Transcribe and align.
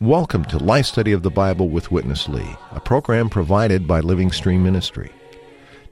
Welcome 0.00 0.44
to 0.44 0.58
Life 0.58 0.84
Study 0.84 1.12
of 1.12 1.22
the 1.22 1.30
Bible 1.30 1.70
with 1.70 1.90
Witness 1.90 2.28
Lee, 2.28 2.56
a 2.72 2.80
program 2.80 3.30
provided 3.30 3.88
by 3.88 4.00
Living 4.00 4.30
Stream 4.30 4.62
Ministry. 4.62 5.10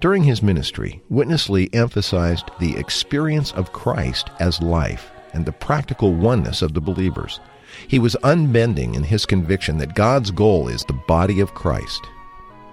During 0.00 0.22
his 0.24 0.42
ministry, 0.42 1.00
Witness 1.08 1.48
Lee 1.48 1.70
emphasized 1.72 2.50
the 2.60 2.76
experience 2.76 3.52
of 3.52 3.72
Christ 3.72 4.28
as 4.38 4.60
life 4.60 5.10
and 5.32 5.46
the 5.46 5.52
practical 5.52 6.12
oneness 6.12 6.60
of 6.60 6.74
the 6.74 6.80
believers. 6.82 7.40
He 7.88 7.98
was 7.98 8.16
unbending 8.22 8.94
in 8.94 9.02
his 9.02 9.26
conviction 9.26 9.78
that 9.78 9.94
God's 9.94 10.30
goal 10.30 10.68
is 10.68 10.84
the 10.84 10.92
body 10.92 11.40
of 11.40 11.54
Christ. 11.54 12.06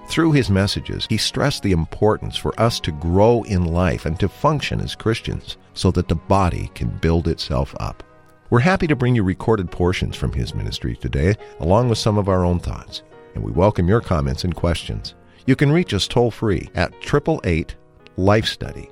Through 0.07 0.31
his 0.31 0.49
messages, 0.49 1.05
he 1.07 1.17
stressed 1.17 1.61
the 1.61 1.71
importance 1.71 2.35
for 2.35 2.59
us 2.59 2.79
to 2.79 2.91
grow 2.91 3.43
in 3.43 3.65
life 3.65 4.05
and 4.05 4.19
to 4.19 4.27
function 4.27 4.81
as 4.81 4.95
Christians 4.95 5.57
so 5.75 5.91
that 5.91 6.07
the 6.07 6.15
body 6.15 6.71
can 6.73 6.89
build 6.89 7.27
itself 7.27 7.75
up. 7.79 8.03
We're 8.49 8.59
happy 8.59 8.87
to 8.87 8.95
bring 8.95 9.13
you 9.13 9.21
recorded 9.21 9.69
portions 9.69 10.15
from 10.15 10.31
his 10.31 10.55
ministry 10.55 10.95
today, 10.95 11.35
along 11.59 11.89
with 11.89 11.99
some 11.99 12.17
of 12.17 12.27
our 12.27 12.43
own 12.43 12.59
thoughts, 12.59 13.03
and 13.35 13.43
we 13.43 13.51
welcome 13.51 13.87
your 13.87 14.01
comments 14.01 14.43
and 14.43 14.55
questions. 14.55 15.13
You 15.45 15.55
can 15.55 15.71
reach 15.71 15.93
us 15.93 16.07
toll 16.07 16.31
free 16.31 16.69
at 16.73 16.91
888 17.03 17.75
Life 18.17 18.45
Study. 18.45 18.89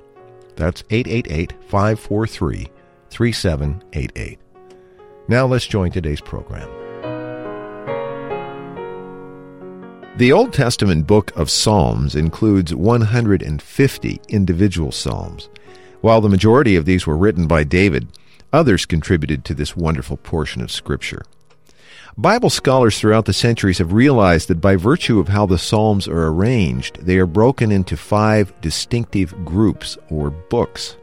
That's 0.55 0.84
888 0.92 1.53
543 1.67 2.67
3788. 3.09 4.39
Now 5.30 5.45
let's 5.45 5.67
join 5.67 5.91
today's 5.91 6.22
program. 6.22 6.70
The 10.17 10.31
Old 10.31 10.53
Testament 10.53 11.05
book 11.05 11.36
of 11.36 11.50
Psalms 11.50 12.16
includes 12.16 12.73
150 12.73 14.22
individual 14.30 14.92
psalms. 14.94 15.50
While 16.00 16.22
the 16.22 16.30
majority 16.30 16.78
of 16.78 16.86
these 16.86 17.05
were 17.05 17.17
written 17.17 17.45
by 17.45 17.66
David, 17.66 18.08
others 18.53 18.86
contributed 18.86 19.44
to 19.45 19.53
this 19.53 19.75
wonderful 19.75 20.16
portion 20.16 20.61
of 20.61 20.72
Scripture. 20.72 21.23
Bible 22.17 22.50
scholars 22.50 22.98
throughout 22.98 23.25
the 23.25 23.33
centuries 23.33 23.80
have 23.80 23.92
realized 23.92 24.48
that 24.48 24.61
by 24.61 24.78
virtue 24.78 25.20
of 25.20 25.28
how 25.28 25.45
the 25.45 25.59
Psalms 25.59 26.08
are 26.08 26.28
arranged, 26.28 27.05
they 27.05 27.17
are 27.17 27.28
broken 27.28 27.70
into 27.70 27.98
five 27.98 28.53
distinctive 28.61 29.36
groups 29.44 29.98
or 30.09 30.30
books. 30.30 30.95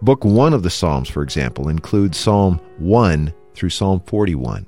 Book 0.00 0.24
1 0.24 0.54
of 0.54 0.62
the 0.62 0.70
Psalms, 0.70 1.08
for 1.08 1.24
example, 1.24 1.68
includes 1.68 2.16
Psalm 2.16 2.60
1 2.78 3.34
through 3.54 3.70
Psalm 3.70 4.00
41. 4.00 4.66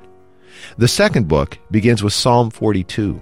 The 0.79 0.89
second 0.89 1.29
book 1.29 1.59
begins 1.70 2.03
with 2.03 2.12
Psalm 2.12 2.51
42. 2.51 3.20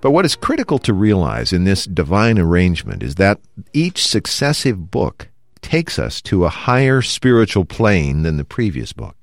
But 0.00 0.10
what 0.10 0.24
is 0.24 0.36
critical 0.36 0.78
to 0.80 0.92
realize 0.92 1.52
in 1.52 1.64
this 1.64 1.84
divine 1.86 2.38
arrangement 2.38 3.02
is 3.02 3.16
that 3.16 3.40
each 3.72 4.06
successive 4.06 4.90
book 4.90 5.28
takes 5.60 5.98
us 5.98 6.20
to 6.22 6.44
a 6.44 6.50
higher 6.50 7.02
spiritual 7.02 7.64
plane 7.64 8.22
than 8.22 8.36
the 8.36 8.44
previous 8.44 8.92
book, 8.92 9.16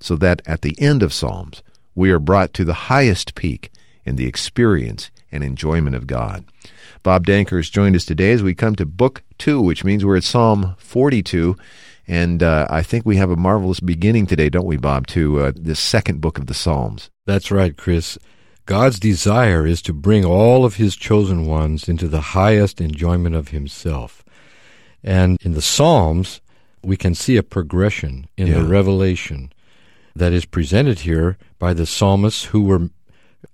so 0.00 0.16
that 0.16 0.42
at 0.46 0.62
the 0.62 0.78
end 0.80 1.02
of 1.02 1.12
Psalms, 1.12 1.62
we 1.94 2.10
are 2.10 2.18
brought 2.18 2.52
to 2.54 2.64
the 2.64 2.74
highest 2.74 3.34
peak 3.34 3.70
in 4.04 4.16
the 4.16 4.26
experience 4.26 5.10
and 5.32 5.42
enjoyment 5.42 5.96
of 5.96 6.06
God. 6.06 6.44
Bob 7.02 7.26
Danker 7.26 7.56
has 7.56 7.70
joined 7.70 7.96
us 7.96 8.04
today 8.04 8.32
as 8.32 8.42
we 8.42 8.54
come 8.54 8.74
to 8.76 8.86
Book 8.86 9.22
2, 9.38 9.60
which 9.60 9.84
means 9.84 10.04
we're 10.04 10.16
at 10.16 10.24
Psalm 10.24 10.74
42. 10.78 11.56
And 12.08 12.42
uh, 12.42 12.66
I 12.70 12.82
think 12.82 13.04
we 13.04 13.16
have 13.16 13.30
a 13.30 13.36
marvelous 13.36 13.80
beginning 13.80 14.26
today, 14.26 14.48
don't 14.48 14.66
we, 14.66 14.76
Bob, 14.76 15.06
to 15.08 15.40
uh, 15.40 15.52
this 15.56 15.80
second 15.80 16.20
book 16.20 16.38
of 16.38 16.46
the 16.46 16.54
Psalms? 16.54 17.10
That's 17.26 17.50
right, 17.50 17.76
Chris. 17.76 18.16
God's 18.64 18.98
desire 19.00 19.66
is 19.66 19.82
to 19.82 19.92
bring 19.92 20.24
all 20.24 20.64
of 20.64 20.76
his 20.76 20.96
chosen 20.96 21.46
ones 21.46 21.88
into 21.88 22.08
the 22.08 22.20
highest 22.20 22.80
enjoyment 22.80 23.34
of 23.34 23.48
himself. 23.48 24.24
And 25.02 25.36
in 25.42 25.52
the 25.52 25.62
Psalms, 25.62 26.40
we 26.82 26.96
can 26.96 27.14
see 27.14 27.36
a 27.36 27.42
progression 27.42 28.26
in 28.36 28.48
Yeah. 28.48 28.54
the 28.54 28.64
revelation 28.64 29.52
that 30.14 30.32
is 30.32 30.44
presented 30.44 31.00
here 31.00 31.36
by 31.58 31.74
the 31.74 31.86
psalmists 31.86 32.44
who 32.46 32.62
were 32.62 32.90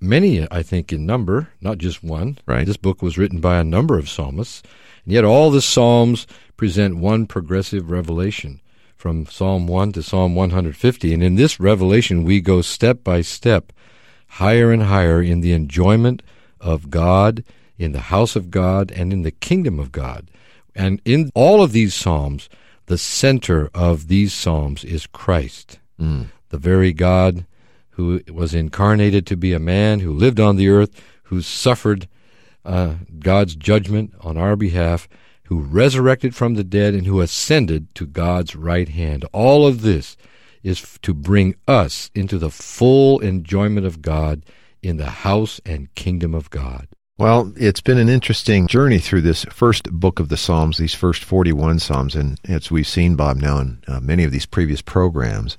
many, 0.01 0.47
I 0.51 0.63
think, 0.63 0.93
in 0.93 1.05
number, 1.07 1.49
not 1.61 1.79
just 1.79 2.03
one. 2.05 2.39
Right. 2.47 2.67
This 2.67 2.77
book 2.77 3.03
was 3.03 3.19
written 3.19 3.41
by 3.41 3.59
a 3.59 3.65
number 3.65 3.99
of 3.99 4.09
psalmists, 4.09 4.63
and 5.05 5.13
yet 5.13 5.25
all 5.25 5.51
the 5.51 5.63
psalms 5.63 6.27
present 6.57 6.97
one 6.97 7.27
progressive 7.27 7.91
revelation 7.91 8.61
from 8.97 9.27
Psalm 9.27 9.67
1 9.67 9.93
to 9.93 10.03
Psalm 10.03 10.35
150. 10.35 11.13
And 11.13 11.23
in 11.23 11.35
this 11.35 11.59
revelation, 11.59 12.23
we 12.23 12.41
go 12.41 12.63
step 12.63 13.03
by 13.03 13.21
step, 13.21 13.73
higher 14.29 14.71
and 14.71 14.85
higher 14.85 15.21
in 15.21 15.41
the 15.41 15.53
enjoyment 15.53 16.23
of 16.61 16.89
God, 16.89 17.43
in 17.77 17.93
the 17.93 18.01
house 18.01 18.37
of 18.37 18.51
God, 18.51 18.93
and 18.93 19.13
in 19.13 19.23
the 19.23 19.33
kingdom 19.33 19.81
of 19.81 19.91
God. 19.91 20.31
And 20.75 21.01
in 21.05 21.31
all 21.35 21.63
of 21.63 21.73
these 21.73 21.95
psalms, 21.95 22.49
the 22.87 22.99
center 22.99 23.71
of 23.75 24.09
these 24.09 24.33
psalms 24.33 24.85
is 24.85 25.07
Christ 25.07 25.79
mm. 26.03 26.27
the 26.51 26.59
very 26.59 26.93
God 26.93 27.47
who 27.91 28.21
was 28.33 28.55
incarnated 28.55 29.27
to 29.27 29.37
be 29.37 29.53
a 29.53 29.59
man, 29.59 30.01
who 30.01 30.13
lived 30.13 30.41
on 30.41 30.57
the 30.57 30.69
earth, 30.69 31.01
who 31.25 31.43
suffered 31.43 32.09
uh, 32.65 32.95
God's 33.19 33.55
judgment 33.57 34.15
on 34.21 34.37
our 34.37 34.57
behalf, 34.57 35.09
who 35.45 35.61
resurrected 35.61 36.35
from 36.35 36.55
the 36.55 36.65
dead, 36.65 36.95
and 36.95 37.07
who 37.07 37.21
ascended 37.21 37.95
to 37.95 38.07
God's 38.07 38.57
right 38.57 38.89
hand. 38.89 39.25
All 39.33 39.67
of 39.67 39.83
this 39.83 40.17
is 40.63 40.99
to 41.03 41.13
bring 41.13 41.55
us 41.67 42.11
into 42.15 42.39
the 42.39 42.51
full 42.51 43.19
enjoyment 43.21 43.87
of 43.87 44.01
God 44.03 44.45
in 44.83 44.97
the 44.97 45.11
house 45.11 45.61
and 45.65 45.95
kingdom 45.95 46.35
of 46.35 46.51
God. 46.51 46.89
Well, 47.19 47.53
it's 47.57 47.81
been 47.81 47.99
an 47.99 48.09
interesting 48.09 48.67
journey 48.67 48.99
through 48.99 49.21
this 49.21 49.45
first 49.45 49.91
book 49.93 50.19
of 50.19 50.29
the 50.29 50.37
Psalms, 50.37 50.79
these 50.79 50.95
first 50.95 51.23
41 51.23 51.79
Psalms, 51.79 52.17
and 52.17 52.41
as 52.49 52.71
we've 52.71 52.87
seen, 52.87 53.17
Bob, 53.17 53.37
now 53.37 53.59
in 53.59 53.83
uh, 53.87 54.01
many 54.01 54.25
of 54.25 54.33
these 54.33 54.47
previous 54.47 54.81
programs, 54.83 55.57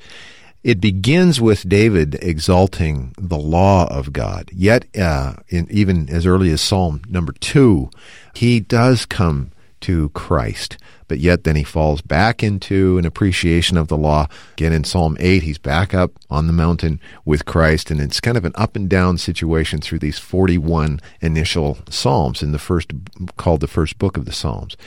it 0.63 0.79
begins 0.79 1.41
with 1.41 1.67
David 1.67 2.15
exalting 2.21 3.13
the 3.17 3.37
law 3.37 3.87
of 3.87 4.13
God. 4.13 4.49
Yet, 4.53 4.85
uh, 4.97 5.35
in, 5.49 5.67
even 5.69 6.09
as 6.09 6.25
early 6.25 6.51
as 6.51 6.61
Psalm 6.61 7.01
number 7.09 7.33
two, 7.33 7.89
he 8.33 8.59
does 8.59 9.05
come 9.05 9.51
to 9.83 10.09
Christ. 10.09 10.77
But 11.09 11.19
yet, 11.19 11.43
then 11.43 11.55
he 11.55 11.63
falls 11.63 12.01
back 12.01 12.41
into 12.41 12.97
an 12.97 13.05
appreciation 13.05 13.77
of 13.77 13.89
the 13.89 13.97
law. 13.97 14.27
Again, 14.53 14.73
in 14.73 14.83
Psalm 14.83 15.17
8, 15.19 15.43
he's 15.43 15.57
back 15.57 15.93
up 15.93 16.11
on 16.29 16.47
the 16.47 16.53
mountain 16.53 16.99
with 17.25 17.45
Christ, 17.45 17.91
and 17.91 17.99
it's 17.99 18.21
kind 18.21 18.37
of 18.37 18.45
an 18.45 18.53
up 18.55 18.75
and 18.75 18.89
down 18.89 19.17
situation 19.17 19.81
through 19.81 19.99
these 19.99 20.17
41 20.17 21.01
initial 21.21 21.77
Psalms 21.89 22.41
in 22.41 22.51
the 22.51 22.57
first, 22.57 22.93
called 23.35 23.59
the 23.59 23.67
first 23.67 23.99
book 23.99 24.17
of 24.17 24.25
the 24.25 24.31
Psalms. 24.31 24.77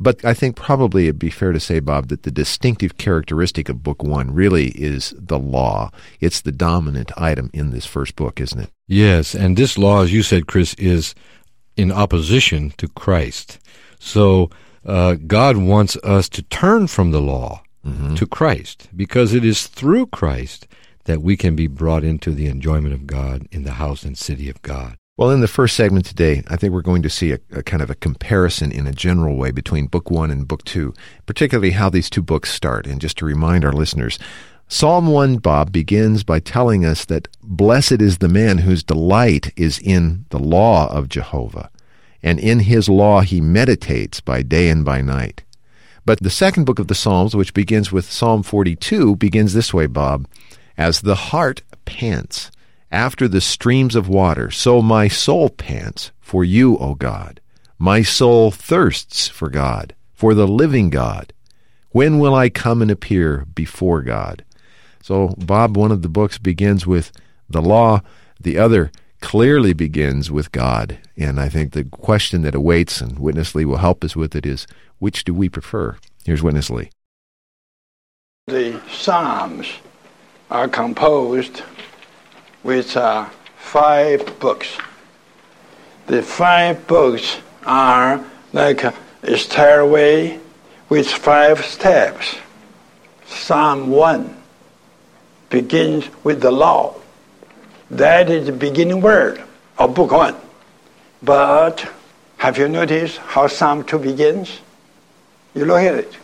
But 0.00 0.24
I 0.24 0.32
think 0.34 0.56
probably 0.56 1.04
it'd 1.04 1.18
be 1.18 1.30
fair 1.30 1.52
to 1.52 1.60
say, 1.60 1.78
Bob, 1.78 2.08
that 2.08 2.22
the 2.22 2.30
distinctive 2.30 2.96
characteristic 2.96 3.68
of 3.68 3.82
Book 3.82 4.02
1 4.02 4.32
really 4.32 4.68
is 4.68 5.14
the 5.16 5.38
law. 5.38 5.90
It's 6.20 6.40
the 6.40 6.52
dominant 6.52 7.12
item 7.16 7.50
in 7.52 7.70
this 7.70 7.86
first 7.86 8.16
book, 8.16 8.40
isn't 8.40 8.60
it? 8.60 8.70
Yes, 8.86 9.34
and 9.34 9.56
this 9.56 9.76
law, 9.76 10.02
as 10.02 10.12
you 10.12 10.22
said, 10.22 10.46
Chris, 10.46 10.72
is 10.74 11.14
in 11.76 11.92
opposition 11.92 12.72
to 12.78 12.88
Christ. 12.88 13.60
So 13.98 14.50
uh, 14.84 15.14
God 15.14 15.56
wants 15.56 15.96
us 15.98 16.28
to 16.30 16.42
turn 16.42 16.86
from 16.86 17.10
the 17.10 17.20
law 17.20 17.62
to 18.16 18.26
Christ 18.26 18.88
because 18.94 19.32
it 19.32 19.46
is 19.46 19.66
through 19.66 20.08
Christ 20.08 20.66
that 21.04 21.22
we 21.22 21.38
can 21.38 21.56
be 21.56 21.66
brought 21.66 22.04
into 22.04 22.32
the 22.32 22.46
enjoyment 22.46 22.92
of 22.92 23.06
God 23.06 23.46
in 23.50 23.64
the 23.64 23.72
house 23.72 24.02
and 24.02 24.16
city 24.16 24.50
of 24.50 24.60
God. 24.60 24.96
Well, 25.16 25.30
in 25.30 25.40
the 25.40 25.48
first 25.48 25.74
segment 25.74 26.04
today, 26.04 26.44
I 26.48 26.56
think 26.56 26.72
we're 26.72 26.82
going 26.82 27.02
to 27.02 27.10
see 27.10 27.32
a, 27.32 27.38
a 27.50 27.62
kind 27.62 27.82
of 27.82 27.90
a 27.90 27.94
comparison 27.96 28.70
in 28.70 28.86
a 28.86 28.92
general 28.92 29.36
way 29.36 29.50
between 29.50 29.86
Book 29.86 30.10
1 30.10 30.30
and 30.30 30.46
Book 30.46 30.64
2, 30.64 30.92
particularly 31.26 31.70
how 31.72 31.88
these 31.88 32.10
two 32.10 32.22
books 32.22 32.52
start. 32.52 32.86
And 32.86 33.00
just 33.00 33.16
to 33.18 33.24
remind 33.24 33.64
our 33.64 33.72
listeners, 33.72 34.18
Psalm 34.68 35.06
1, 35.06 35.38
Bob, 35.38 35.72
begins 35.72 36.22
by 36.24 36.40
telling 36.40 36.84
us 36.84 37.06
that 37.06 37.26
blessed 37.42 38.02
is 38.02 38.18
the 38.18 38.28
man 38.28 38.58
whose 38.58 38.82
delight 38.84 39.50
is 39.56 39.78
in 39.78 40.26
the 40.28 40.38
law 40.38 40.92
of 40.92 41.08
Jehovah, 41.08 41.70
and 42.22 42.38
in 42.38 42.60
his 42.60 42.88
law 42.88 43.20
he 43.20 43.40
meditates 43.40 44.20
by 44.20 44.42
day 44.42 44.68
and 44.68 44.84
by 44.84 45.00
night. 45.00 45.44
But 46.04 46.20
the 46.20 46.30
second 46.30 46.64
book 46.64 46.78
of 46.78 46.88
the 46.88 46.94
Psalms, 46.94 47.36
which 47.36 47.54
begins 47.54 47.92
with 47.92 48.10
Psalm 48.10 48.42
42, 48.42 49.16
begins 49.16 49.52
this 49.52 49.74
way, 49.74 49.86
Bob 49.86 50.26
As 50.76 51.02
the 51.02 51.14
hart 51.14 51.62
pants 51.84 52.50
after 52.90 53.28
the 53.28 53.40
streams 53.40 53.94
of 53.94 54.08
water, 54.08 54.50
so 54.50 54.80
my 54.80 55.08
soul 55.08 55.50
pants 55.50 56.10
for 56.20 56.44
you, 56.44 56.76
O 56.78 56.94
God. 56.94 57.40
My 57.78 58.02
soul 58.02 58.50
thirsts 58.50 59.28
for 59.28 59.50
God, 59.50 59.94
for 60.14 60.34
the 60.34 60.48
living 60.48 60.90
God. 60.90 61.32
When 61.90 62.18
will 62.18 62.34
I 62.34 62.48
come 62.48 62.82
and 62.82 62.90
appear 62.90 63.46
before 63.54 64.02
God? 64.02 64.44
So, 65.02 65.34
Bob, 65.38 65.76
one 65.76 65.92
of 65.92 66.02
the 66.02 66.08
books 66.08 66.38
begins 66.38 66.86
with 66.86 67.12
the 67.48 67.62
law, 67.62 68.02
the 68.40 68.58
other 68.58 68.90
clearly 69.20 69.72
begins 69.72 70.30
with 70.30 70.52
God. 70.52 70.98
And 71.16 71.40
I 71.40 71.48
think 71.48 71.72
the 71.72 71.84
question 71.84 72.42
that 72.42 72.54
awaits, 72.54 73.00
and 73.00 73.18
Witness 73.18 73.54
Lee 73.54 73.64
will 73.64 73.78
help 73.78 74.04
us 74.04 74.16
with 74.16 74.34
it, 74.34 74.46
is 74.46 74.66
which 74.98 75.24
do 75.24 75.34
we 75.34 75.48
prefer? 75.48 75.96
Here's 76.24 76.42
Witness 76.42 76.70
Lee. 76.70 76.90
The 78.46 78.80
Psalms 78.90 79.68
are 80.50 80.68
composed 80.68 81.62
with 82.62 82.96
uh, 82.96 83.28
five 83.56 84.38
books. 84.40 84.78
The 86.06 86.22
five 86.22 86.86
books 86.86 87.38
are 87.66 88.24
like 88.52 88.82
a 88.84 88.94
stairway 89.36 90.40
with 90.88 91.06
five 91.06 91.64
steps. 91.64 92.36
Psalm 93.26 93.90
1 93.90 94.42
begins 95.50 96.08
with 96.24 96.40
the 96.40 96.50
law. 96.50 96.94
That 97.90 98.28
is 98.28 98.46
the 98.46 98.52
beginning 98.52 99.00
word 99.00 99.42
of 99.78 99.94
book 99.94 100.10
1. 100.10 100.36
But 101.22 101.90
have 102.36 102.58
you 102.58 102.68
noticed 102.68 103.16
how 103.18 103.46
Psalm 103.46 103.82
2 103.82 103.98
begins? 103.98 104.60
You 105.54 105.64
look 105.64 105.80
at 105.80 105.94
it. 105.94 106.16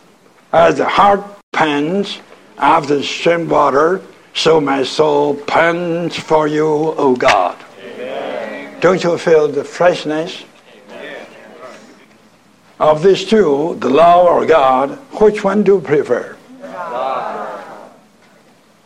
As 0.53 0.77
the 0.77 0.85
hart 0.85 1.23
pants 1.51 2.19
after 2.57 2.97
the 2.97 3.03
stream 3.03 3.49
water, 3.49 4.01
so 4.35 4.61
my 4.61 4.83
soul 4.83 5.35
pants 5.35 6.17
for 6.17 6.47
you, 6.47 6.67
O 6.67 7.15
God. 7.15 7.57
Amen. 7.83 8.79
Don't 8.79 9.03
you 9.03 9.17
feel 9.17 9.47
the 9.47 9.63
freshness? 9.63 10.43
Amen. 10.89 11.25
Of 12.79 13.01
these 13.01 13.25
two, 13.25 13.75
the 13.79 13.89
law 13.89 14.27
or 14.27 14.45
God, 14.45 14.91
which 15.19 15.43
one 15.43 15.63
do 15.63 15.75
you 15.75 15.81
prefer? 15.81 16.37
God. 16.61 17.63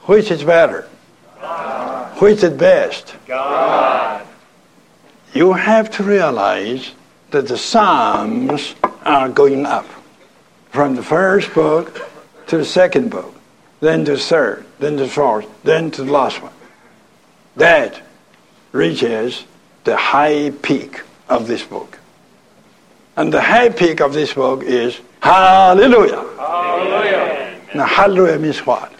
Which 0.05 0.31
is 0.31 0.43
better? 0.43 0.87
Which 2.19 2.43
is 2.43 2.49
best? 2.51 3.15
God. 3.27 4.27
You 5.33 5.53
have 5.53 5.89
to 5.91 6.03
realize 6.03 6.91
that 7.31 7.47
the 7.47 7.57
Psalms 7.57 8.75
are 9.05 9.29
going 9.29 9.65
up 9.65 9.85
from 10.71 10.95
the 10.95 11.03
first 11.03 11.53
book 11.53 12.09
to 12.47 12.57
the 12.57 12.65
second 12.65 13.09
book, 13.09 13.33
then 13.79 14.03
to 14.03 14.11
the 14.11 14.17
third, 14.17 14.65
then 14.79 14.97
to 14.97 15.03
the 15.03 15.09
fourth, 15.09 15.47
then 15.63 15.91
to 15.91 16.03
the 16.03 16.11
last 16.11 16.41
one. 16.41 16.51
That 17.55 18.01
reaches 18.73 19.45
the 19.85 19.95
high 19.95 20.51
peak 20.61 21.01
of 21.29 21.47
this 21.47 21.63
book. 21.63 21.99
And 23.15 23.33
the 23.33 23.41
high 23.41 23.69
peak 23.69 24.01
of 24.01 24.13
this 24.13 24.33
book 24.33 24.63
is 24.63 24.99
Hallelujah. 25.21 26.25
Hallelujah. 26.37 27.61
Now, 27.75 27.85
Hallelujah 27.85 28.39
means 28.39 28.65
what? 28.65 28.91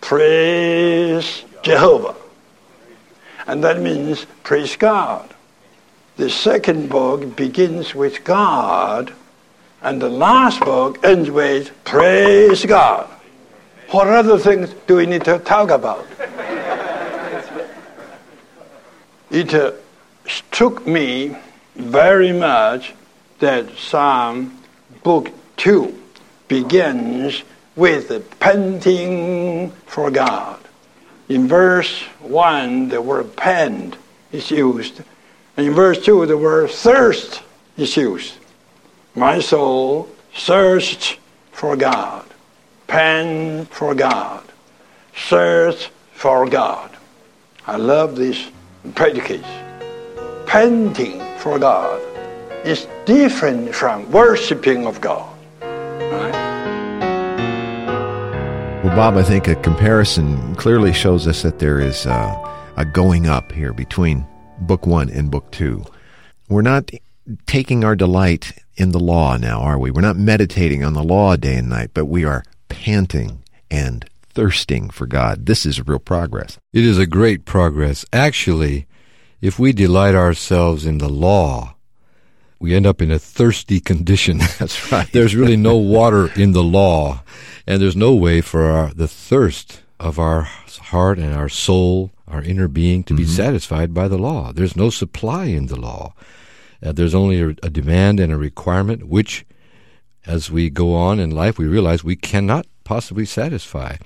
Praise 0.00 1.44
Jehovah. 1.62 2.19
And 3.50 3.64
that 3.64 3.80
means 3.80 4.26
praise 4.44 4.76
God. 4.76 5.34
The 6.16 6.30
second 6.30 6.88
book 6.88 7.34
begins 7.34 7.96
with 7.96 8.22
God 8.22 9.12
and 9.82 10.00
the 10.00 10.08
last 10.08 10.60
book 10.60 11.04
ends 11.04 11.32
with 11.32 11.72
Praise 11.82 12.64
God. 12.64 13.10
What 13.90 14.06
other 14.06 14.38
things 14.38 14.72
do 14.86 14.94
we 14.94 15.06
need 15.06 15.24
to 15.24 15.40
talk 15.40 15.70
about? 15.70 16.06
it 19.32 19.52
uh, 19.52 19.72
struck 20.28 20.86
me 20.86 21.36
very 21.74 22.32
much 22.32 22.94
that 23.40 23.76
Psalm 23.76 24.62
book 25.02 25.28
2 25.56 26.00
begins 26.46 27.42
with 27.74 28.06
the 28.06 28.20
panting 28.20 29.72
for 29.86 30.12
God. 30.12 30.59
In 31.30 31.46
verse 31.46 32.02
1, 32.26 32.88
the 32.88 33.00
word 33.00 33.36
pant 33.36 33.96
is 34.32 34.50
used. 34.50 35.00
And 35.56 35.64
in 35.68 35.74
verse 35.74 36.04
2, 36.04 36.26
the 36.26 36.36
word 36.36 36.70
thirst 36.70 37.42
is 37.76 37.96
used. 37.96 38.34
My 39.14 39.38
soul 39.38 40.08
searched 40.34 41.20
for 41.52 41.76
God, 41.76 42.26
pant 42.88 43.68
for 43.68 43.94
God, 43.94 44.42
search 45.14 45.90
for 46.14 46.48
God. 46.48 46.90
I 47.64 47.76
love 47.76 48.16
these 48.16 48.50
predicates. 48.96 49.46
Panting 50.46 51.22
for 51.38 51.60
God 51.60 52.02
is 52.66 52.88
different 53.06 53.72
from 53.72 54.10
worshiping 54.10 54.84
of 54.84 55.00
God. 55.00 55.30
Right? 55.62 56.39
Well, 58.90 59.12
Bob, 59.12 59.16
I 59.16 59.22
think 59.22 59.46
a 59.46 59.54
comparison 59.54 60.56
clearly 60.56 60.92
shows 60.92 61.28
us 61.28 61.42
that 61.42 61.60
there 61.60 61.78
is 61.78 62.06
a, 62.06 62.72
a 62.76 62.84
going 62.84 63.28
up 63.28 63.52
here 63.52 63.72
between 63.72 64.26
Book 64.62 64.84
One 64.84 65.08
and 65.08 65.30
Book 65.30 65.48
Two. 65.52 65.84
We're 66.48 66.62
not 66.62 66.90
taking 67.46 67.84
our 67.84 67.94
delight 67.94 68.50
in 68.74 68.90
the 68.90 68.98
law 68.98 69.36
now, 69.36 69.60
are 69.60 69.78
we? 69.78 69.92
We're 69.92 70.00
not 70.00 70.16
meditating 70.16 70.82
on 70.82 70.94
the 70.94 71.04
law 71.04 71.36
day 71.36 71.54
and 71.54 71.68
night, 71.68 71.90
but 71.94 72.06
we 72.06 72.24
are 72.24 72.42
panting 72.68 73.44
and 73.70 74.04
thirsting 74.28 74.90
for 74.90 75.06
God. 75.06 75.46
This 75.46 75.64
is 75.64 75.86
real 75.86 76.00
progress. 76.00 76.58
It 76.72 76.84
is 76.84 76.98
a 76.98 77.06
great 77.06 77.44
progress. 77.44 78.04
Actually, 78.12 78.88
if 79.40 79.56
we 79.60 79.72
delight 79.72 80.16
ourselves 80.16 80.84
in 80.84 80.98
the 80.98 81.08
law, 81.08 81.76
we 82.58 82.74
end 82.74 82.86
up 82.86 83.00
in 83.00 83.10
a 83.10 83.18
thirsty 83.18 83.80
condition. 83.80 84.38
That's 84.58 84.92
right. 84.92 85.10
there's 85.12 85.34
really 85.34 85.56
no 85.56 85.76
water 85.76 86.30
in 86.38 86.52
the 86.52 86.62
law, 86.62 87.22
and 87.70 87.80
there's 87.80 87.94
no 87.94 88.12
way 88.12 88.40
for 88.40 88.64
our, 88.64 88.92
the 88.92 89.06
thirst 89.06 89.82
of 90.00 90.18
our 90.18 90.42
heart 90.42 91.20
and 91.20 91.32
our 91.32 91.48
soul, 91.48 92.10
our 92.26 92.42
inner 92.42 92.66
being, 92.66 93.04
to 93.04 93.14
mm-hmm. 93.14 93.22
be 93.22 93.28
satisfied 93.28 93.94
by 93.94 94.08
the 94.08 94.18
law. 94.18 94.52
There's 94.52 94.74
no 94.74 94.90
supply 94.90 95.44
in 95.44 95.66
the 95.66 95.78
law. 95.78 96.12
Uh, 96.82 96.90
there's 96.90 97.14
only 97.14 97.40
a, 97.40 97.48
a 97.62 97.70
demand 97.70 98.18
and 98.18 98.32
a 98.32 98.36
requirement, 98.36 99.06
which, 99.06 99.46
as 100.26 100.50
we 100.50 100.68
go 100.68 100.96
on 100.96 101.20
in 101.20 101.30
life, 101.30 101.58
we 101.58 101.68
realize 101.68 102.02
we 102.02 102.16
cannot 102.16 102.66
possibly 102.82 103.24
satisfy. 103.24 103.98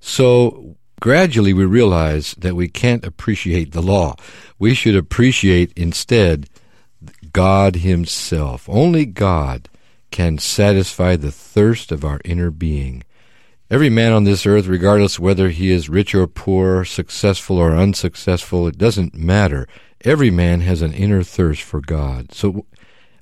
So 0.00 0.76
gradually 0.98 1.52
we 1.52 1.66
realize 1.66 2.34
that 2.38 2.56
we 2.56 2.66
can't 2.66 3.04
appreciate 3.04 3.72
the 3.72 3.82
law. 3.82 4.16
We 4.58 4.72
should 4.72 4.96
appreciate 4.96 5.70
instead 5.76 6.48
God 7.30 7.76
Himself. 7.76 8.66
Only 8.70 9.04
God 9.04 9.68
can 10.16 10.38
satisfy 10.38 11.14
the 11.14 11.30
thirst 11.30 11.92
of 11.92 12.02
our 12.02 12.18
inner 12.24 12.50
being. 12.50 13.04
Every 13.70 13.90
man 13.90 14.14
on 14.14 14.24
this 14.24 14.46
earth, 14.46 14.66
regardless 14.66 15.18
whether 15.18 15.50
he 15.50 15.70
is 15.70 15.90
rich 15.90 16.14
or 16.14 16.26
poor, 16.26 16.86
successful 16.86 17.58
or 17.58 17.76
unsuccessful, 17.76 18.66
it 18.66 18.78
doesn't 18.78 19.14
matter. 19.14 19.68
Every 20.06 20.30
man 20.30 20.62
has 20.62 20.80
an 20.80 20.94
inner 20.94 21.22
thirst 21.22 21.60
for 21.60 21.82
God. 21.82 22.32
So 22.32 22.64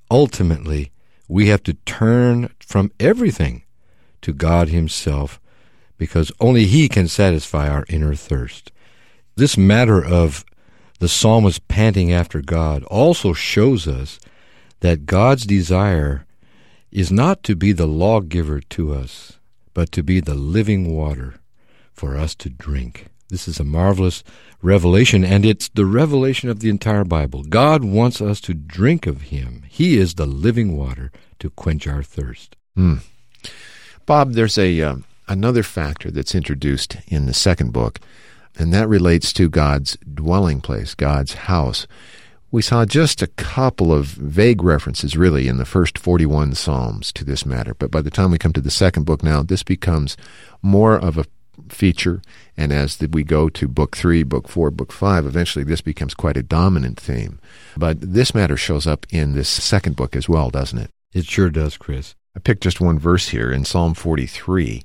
ultimately, 0.09 0.93
we 1.27 1.49
have 1.49 1.65
to 1.65 1.75
turn 1.85 2.55
from 2.61 2.93
everything 3.01 3.65
to 4.23 4.33
God 4.33 4.69
Himself 4.69 5.41
because 5.99 6.31
only 6.39 6.67
He 6.67 6.89
can 6.89 7.09
satisfy 7.09 7.69
our 7.69 7.85
inner 7.89 8.15
thirst. 8.15 8.71
This 9.35 9.57
matter 9.57 10.01
of 10.05 10.45
the 11.01 11.09
psalmist 11.09 11.67
panting 11.67 12.13
after 12.13 12.41
God 12.41 12.85
also 12.85 13.33
shows 13.33 13.89
us 13.89 14.21
that 14.79 15.07
God's 15.07 15.45
desire 15.45 16.25
is 16.95 17.11
not 17.11 17.43
to 17.43 17.57
be 17.57 17.73
the 17.73 17.89
lawgiver 17.89 18.61
to 18.61 18.95
us, 18.95 19.39
but 19.75 19.91
to 19.91 20.03
be 20.03 20.21
the 20.21 20.35
living 20.35 20.95
water 20.95 21.35
for 21.93 22.17
us 22.17 22.35
to 22.37 22.49
drink. 22.49 23.09
This 23.29 23.49
is 23.49 23.59
a 23.59 23.65
marvelous 23.65 24.23
revelation, 24.63 25.25
and 25.25 25.45
it's 25.45 25.69
the 25.69 25.87
revelation 25.87 26.49
of 26.49 26.61
the 26.61 26.71
entire 26.71 27.05
Bible. 27.05 27.43
God 27.43 27.83
wants 27.83 28.21
us 28.21 28.41
to 28.43 28.55
drink 28.55 29.09
of 29.09 29.23
Him. 29.23 29.65
He 29.69 29.99
is 29.99 30.15
the 30.15 30.27
living 30.27 30.77
water 30.77 31.11
to 31.41 31.51
quench 31.51 31.89
our 31.89 32.05
thirst. 32.05 32.55
Mm. 32.79 33.01
Bob, 34.07 34.35
there's 34.35 34.57
a 34.57 34.81
uh, 34.81 34.97
another 35.27 35.65
factor 35.65 36.13
that's 36.13 36.35
introduced 36.35 36.99
in 37.09 37.27
the 37.27 37.35
second 37.35 37.73
book, 37.73 37.99
and 38.57 38.73
that 38.73 38.89
relates 38.89 39.33
to 39.33 39.49
God's 39.49 39.97
dwelling 39.97 40.61
place, 40.61 40.95
God's 40.95 41.35
house. 41.35 41.89
We 42.55 42.63
saw 42.63 42.85
just 42.85 43.21
a 43.21 43.27
couple 43.27 43.93
of 43.93 44.07
vague 44.07 44.63
references, 44.63 45.17
really, 45.17 45.49
in 45.49 45.57
the 45.57 45.65
first 45.65 45.99
41 45.99 46.55
Psalms 46.55 47.13
to 47.15 47.25
this 47.25 47.45
matter. 47.45 47.75
But 47.75 47.91
by 47.91 48.01
the 48.01 48.13
time 48.13 48.31
we 48.31 48.39
come 48.39 48.53
to 48.53 48.61
the 48.61 48.71
second 48.71 49.03
book 49.07 49.25
now, 49.25 49.43
this 49.43 49.65
becomes 49.65 50.17
more 50.63 50.97
of 50.97 51.19
a 51.19 51.25
feature. 51.69 52.23
And 52.57 52.73
as 52.73 52.99
the, 52.99 53.09
we 53.09 53.25
go 53.25 53.49
to 53.49 53.67
book 53.67 53.97
three, 53.97 54.23
book 54.23 54.47
four, 54.47 54.71
book 54.71 54.93
five, 54.93 55.27
eventually 55.27 55.65
this 55.65 55.81
becomes 55.81 56.15
quite 56.15 56.37
a 56.37 56.45
dominant 56.45 57.01
theme. 57.01 57.41
But 57.77 58.01
this 58.01 58.37
matter 58.37 58.57
shows 58.57 58.87
up 58.87 59.05
in 59.11 59.35
this 59.35 59.49
second 59.49 59.97
book 59.97 60.15
as 60.15 60.29
well, 60.29 60.49
doesn't 60.51 60.79
it? 60.79 60.91
It 61.13 61.25
sure 61.25 61.51
does, 61.51 61.77
Chris. 61.77 62.15
I 62.37 62.39
picked 62.39 62.63
just 62.63 62.81
one 62.81 63.01
verse 63.01 63.31
here 63.31 63.51
in 63.51 63.65
Psalm 63.65 63.95
43. 63.95 64.85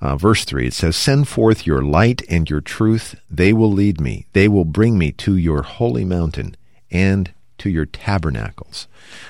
Uh, 0.00 0.16
verse 0.16 0.46
3, 0.46 0.68
it 0.68 0.72
says, 0.72 0.96
Send 0.96 1.28
forth 1.28 1.66
your 1.66 1.82
light 1.82 2.22
and 2.30 2.48
your 2.48 2.62
truth. 2.62 3.14
They 3.30 3.52
will 3.52 3.70
lead 3.70 4.00
me. 4.00 4.24
They 4.32 4.48
will 4.48 4.64
bring 4.64 4.96
me 4.96 5.12
to 5.12 5.36
your 5.36 5.60
holy 5.60 6.06
mountain 6.06 6.56
and 6.94 7.34
to 7.58 7.68
your 7.68 7.86
tabernacles. 7.86 8.88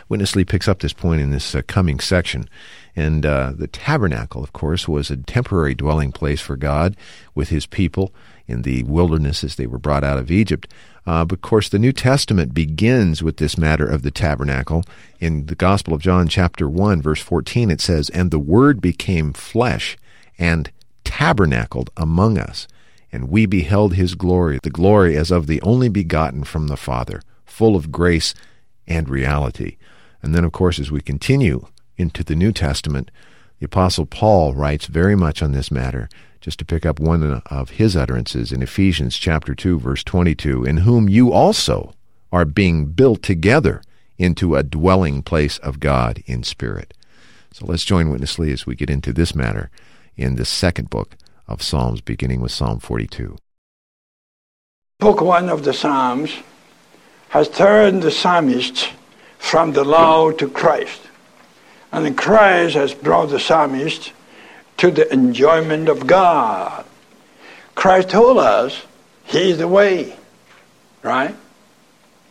Witness 0.08 0.36
Lee 0.36 0.44
picks 0.44 0.68
up 0.68 0.78
this 0.80 0.92
point 0.92 1.20
in 1.20 1.30
this 1.30 1.54
uh, 1.54 1.62
coming 1.66 1.98
section. 1.98 2.48
And 2.96 3.26
uh, 3.26 3.52
the 3.56 3.66
tabernacle, 3.66 4.44
of 4.44 4.52
course, 4.52 4.86
was 4.86 5.10
a 5.10 5.16
temporary 5.16 5.74
dwelling 5.74 6.12
place 6.12 6.40
for 6.40 6.56
God 6.56 6.96
with 7.34 7.48
his 7.48 7.66
people 7.66 8.12
in 8.46 8.62
the 8.62 8.82
wilderness 8.84 9.42
as 9.42 9.56
they 9.56 9.66
were 9.66 9.78
brought 9.78 10.04
out 10.04 10.18
of 10.18 10.30
Egypt. 10.30 10.70
Uh, 11.06 11.24
but 11.24 11.38
of 11.38 11.42
course, 11.42 11.68
the 11.68 11.78
New 11.78 11.92
Testament 11.92 12.54
begins 12.54 13.22
with 13.22 13.38
this 13.38 13.58
matter 13.58 13.86
of 13.86 14.02
the 14.02 14.10
tabernacle. 14.10 14.84
In 15.20 15.46
the 15.46 15.54
Gospel 15.54 15.94
of 15.94 16.00
John, 16.00 16.28
chapter 16.28 16.68
1, 16.68 17.02
verse 17.02 17.20
14, 17.20 17.70
it 17.70 17.80
says, 17.80 18.10
And 18.10 18.30
the 18.30 18.38
Word 18.38 18.80
became 18.80 19.32
flesh 19.32 19.96
and 20.38 20.70
tabernacled 21.02 21.90
among 21.96 22.38
us, 22.38 22.66
And 23.12 23.28
we 23.28 23.46
beheld 23.46 23.94
his 23.94 24.14
glory, 24.14 24.58
the 24.62 24.70
glory 24.70 25.16
as 25.16 25.30
of 25.30 25.46
the 25.46 25.60
only 25.62 25.88
begotten 25.88 26.44
from 26.44 26.68
the 26.68 26.76
Father, 26.76 27.22
full 27.44 27.76
of 27.76 27.92
grace 27.92 28.34
and 28.86 29.08
reality. 29.08 29.76
And 30.22 30.34
then, 30.34 30.44
of 30.44 30.52
course, 30.52 30.78
as 30.78 30.90
we 30.90 31.00
continue 31.00 31.66
into 31.96 32.24
the 32.24 32.34
New 32.34 32.52
Testament, 32.52 33.10
the 33.58 33.66
Apostle 33.66 34.06
Paul 34.06 34.54
writes 34.54 34.86
very 34.86 35.14
much 35.14 35.42
on 35.42 35.52
this 35.52 35.70
matter. 35.70 36.08
Just 36.40 36.58
to 36.58 36.64
pick 36.64 36.84
up 36.84 37.00
one 37.00 37.42
of 37.46 37.70
his 37.70 37.96
utterances 37.96 38.52
in 38.52 38.62
Ephesians 38.62 39.16
chapter 39.16 39.54
2 39.54 39.78
verse 39.78 40.04
22, 40.04 40.64
in 40.64 40.78
whom 40.78 41.08
you 41.08 41.32
also 41.32 41.94
are 42.30 42.44
being 42.44 42.86
built 42.86 43.22
together 43.22 43.82
into 44.18 44.54
a 44.54 44.62
dwelling 44.62 45.22
place 45.22 45.56
of 45.58 45.80
God 45.80 46.22
in 46.26 46.42
spirit. 46.42 46.92
So 47.52 47.64
let's 47.64 47.84
join 47.84 48.10
Witness 48.10 48.38
Lee 48.38 48.52
as 48.52 48.66
we 48.66 48.74
get 48.74 48.90
into 48.90 49.12
this 49.12 49.34
matter 49.34 49.70
in 50.16 50.36
the 50.36 50.44
second 50.44 50.90
book 50.90 51.16
of 51.46 51.62
Psalms, 51.62 52.00
beginning 52.00 52.40
with 52.40 52.52
Psalm 52.52 52.78
42. 52.78 53.36
Book 54.98 55.20
1 55.20 55.48
of 55.48 55.64
the 55.64 55.72
Psalms 55.72 56.32
has 57.34 57.48
turned 57.48 58.00
the 58.00 58.12
psalmist 58.12 58.90
from 59.38 59.72
the 59.72 59.82
law 59.82 60.30
to 60.30 60.48
Christ. 60.48 61.00
And 61.90 62.16
Christ 62.16 62.76
has 62.76 62.94
brought 62.94 63.30
the 63.30 63.40
psalmist 63.40 64.12
to 64.76 64.92
the 64.92 65.12
enjoyment 65.12 65.88
of 65.88 66.06
God. 66.06 66.84
Christ 67.74 68.10
told 68.10 68.38
us 68.38 68.82
He 69.24 69.50
is 69.50 69.58
the 69.58 69.66
way, 69.66 70.14
right? 71.02 71.34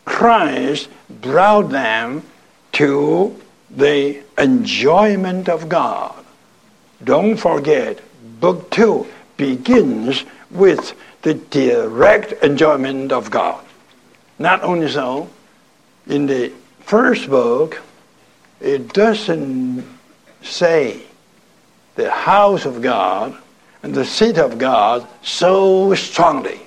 Christ 0.05 0.87
brought 1.09 1.69
them 1.69 2.23
to 2.71 3.37
the 3.69 4.23
enjoyment 4.37 5.49
of 5.49 5.67
God. 5.67 6.15
Don't 7.03 7.35
forget, 7.35 7.99
Book 8.39 8.71
2 8.71 9.05
begins 9.35 10.23
with 10.49 10.93
the 11.23 11.33
direct 11.33 12.41
enjoyment 12.41 13.11
of 13.11 13.29
God. 13.29 13.62
Not 14.39 14.63
only 14.63 14.89
so, 14.89 15.29
in 16.07 16.25
the 16.25 16.51
first 16.81 17.29
book, 17.29 17.81
it 18.59 18.93
doesn't 18.93 19.85
say 20.41 21.01
the 21.95 22.09
house 22.09 22.65
of 22.65 22.81
God 22.81 23.35
and 23.83 23.93
the 23.93 24.05
seat 24.05 24.37
of 24.37 24.57
God 24.57 25.07
so 25.21 25.93
strongly. 25.93 26.59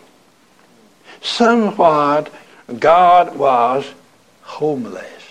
Somewhat, 1.23 2.33
God 2.79 3.37
was 3.37 3.87
homeless. 4.43 5.23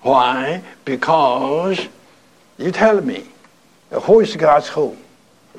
Why? 0.00 0.62
Because 0.84 1.86
you 2.58 2.72
tell 2.72 3.00
me, 3.00 3.24
who 3.90 4.20
is 4.20 4.34
God's 4.34 4.68
home? 4.68 4.98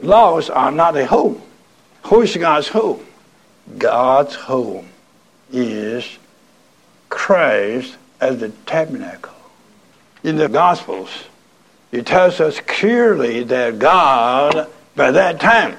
Laws 0.02 0.50
are 0.50 0.72
not 0.72 0.98
a 0.98 1.06
home. 1.06 1.42
Who 2.04 2.22
is 2.22 2.36
God's 2.36 2.68
home? 2.68 3.06
God's 3.78 4.36
home 4.36 4.90
is 5.54 6.18
Christ 7.10 7.96
as 8.20 8.40
the 8.40 8.50
tabernacle. 8.66 9.34
In 10.24 10.36
the 10.36 10.50
Gospels, 10.50 11.10
it 11.92 12.06
tells 12.08 12.42
us 12.42 12.60
clearly 12.62 13.44
that 13.44 13.78
God, 13.78 14.68
by 14.96 15.12
that 15.12 15.40
time, 15.40 15.78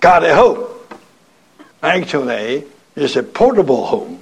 got 0.00 0.24
a 0.24 0.34
home. 0.34 0.66
Actually, 1.82 2.64
it's 2.96 3.16
a 3.16 3.22
portable 3.22 3.86
home. 3.86 4.18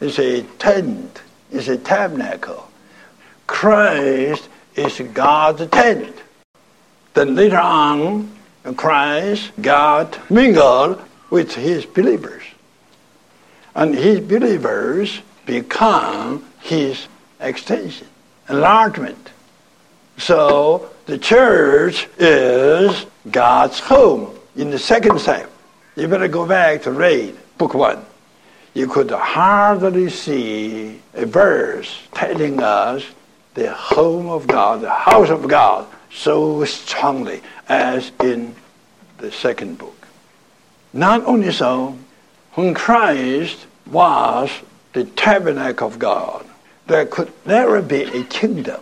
It's 0.00 0.18
a 0.18 0.42
tent. 0.42 1.22
It's 1.50 1.68
a 1.68 1.78
tabernacle. 1.78 2.68
Christ 3.46 4.48
is 4.74 5.00
God's 5.14 5.66
tent. 5.70 6.14
Then 7.14 7.34
later 7.34 7.58
on, 7.58 8.36
Christ, 8.76 9.52
God 9.60 10.18
mingled 10.28 11.00
with 11.30 11.54
his 11.54 11.86
believers. 11.86 12.42
And 13.76 13.94
his 13.94 14.20
believers 14.20 15.20
become 15.44 16.44
his 16.60 17.06
extension, 17.38 18.08
enlargement. 18.48 19.30
So 20.16 20.88
the 21.04 21.18
church 21.18 22.08
is 22.18 23.04
God's 23.30 23.78
home 23.78 24.34
in 24.56 24.70
the 24.70 24.78
second 24.78 25.20
step. 25.20 25.50
You 25.94 26.08
better 26.08 26.26
go 26.26 26.46
back 26.46 26.82
to 26.82 26.90
read 26.90 27.36
book 27.58 27.74
one. 27.74 28.02
You 28.72 28.86
could 28.86 29.10
hardly 29.10 30.08
see 30.08 31.00
a 31.12 31.26
verse 31.26 32.00
telling 32.14 32.62
us 32.62 33.04
the 33.52 33.72
home 33.72 34.28
of 34.28 34.46
God, 34.46 34.80
the 34.80 34.90
house 34.90 35.28
of 35.28 35.46
God, 35.48 35.86
so 36.10 36.64
strongly 36.64 37.42
as 37.68 38.10
in 38.22 38.54
the 39.18 39.30
second 39.30 39.76
book. 39.76 40.08
Not 40.94 41.24
only 41.24 41.52
so, 41.52 41.96
when 42.56 42.72
Christ 42.72 43.66
was 43.86 44.50
the 44.94 45.04
tabernacle 45.04 45.86
of 45.86 45.98
God, 45.98 46.44
there 46.86 47.04
could 47.04 47.30
never 47.44 47.82
be 47.82 48.02
a 48.02 48.24
kingdom. 48.24 48.80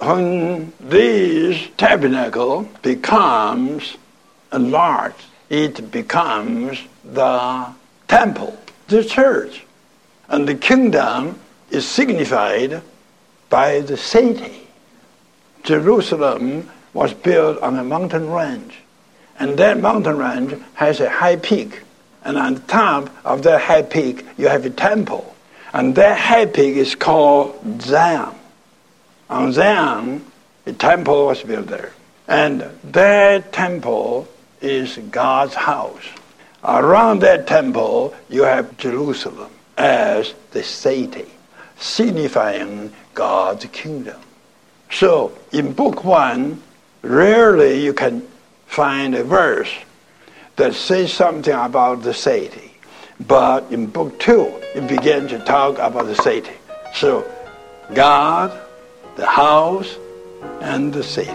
When 0.00 0.72
this 0.80 1.68
tabernacle 1.76 2.68
becomes 2.82 3.96
enlarged, 4.52 5.24
it 5.48 5.92
becomes 5.92 6.80
the 7.04 7.68
temple, 8.08 8.58
the 8.88 9.04
church. 9.04 9.64
And 10.28 10.48
the 10.48 10.56
kingdom 10.56 11.38
is 11.70 11.86
signified 11.86 12.82
by 13.48 13.80
the 13.80 13.96
city. 13.96 14.66
Jerusalem 15.62 16.68
was 16.92 17.14
built 17.14 17.60
on 17.62 17.78
a 17.78 17.84
mountain 17.84 18.28
range. 18.28 18.80
And 19.38 19.56
that 19.58 19.78
mountain 19.78 20.18
range 20.18 20.60
has 20.74 20.98
a 21.00 21.08
high 21.08 21.36
peak. 21.36 21.82
And 22.28 22.36
on 22.36 22.60
top 22.66 23.08
of 23.24 23.42
that 23.44 23.62
high 23.62 23.80
peak, 23.80 24.22
you 24.36 24.48
have 24.48 24.66
a 24.66 24.70
temple. 24.70 25.34
And 25.72 25.94
that 25.94 26.18
high 26.18 26.44
peak 26.44 26.76
is 26.76 26.94
called 26.94 27.80
Zion. 27.80 28.34
On 29.30 29.50
Zion, 29.50 30.26
a 30.66 30.74
temple 30.74 31.24
was 31.24 31.42
built 31.42 31.68
there. 31.68 31.94
And 32.28 32.66
that 32.84 33.50
temple 33.54 34.28
is 34.60 34.98
God's 35.10 35.54
house. 35.54 36.02
Around 36.62 37.20
that 37.20 37.46
temple, 37.46 38.14
you 38.28 38.42
have 38.42 38.76
Jerusalem 38.76 39.50
as 39.78 40.34
the 40.50 40.62
city, 40.62 41.24
signifying 41.78 42.92
God's 43.14 43.64
kingdom. 43.72 44.20
So, 44.90 45.32
in 45.50 45.72
Book 45.72 46.04
1, 46.04 46.60
rarely 47.00 47.82
you 47.82 47.94
can 47.94 48.28
find 48.66 49.14
a 49.14 49.24
verse 49.24 49.72
that 50.58 50.74
says 50.74 51.12
something 51.12 51.54
about 51.54 52.02
the 52.02 52.12
city. 52.12 52.72
But 53.26 53.72
in 53.72 53.86
Book 53.86 54.18
2, 54.20 54.42
it 54.74 54.88
begins 54.88 55.30
to 55.30 55.38
talk 55.40 55.78
about 55.78 56.06
the 56.06 56.16
city. 56.16 56.52
So, 56.94 57.28
God, 57.94 58.52
the 59.16 59.26
house, 59.26 59.96
and 60.60 60.92
the 60.92 61.02
city. 61.02 61.30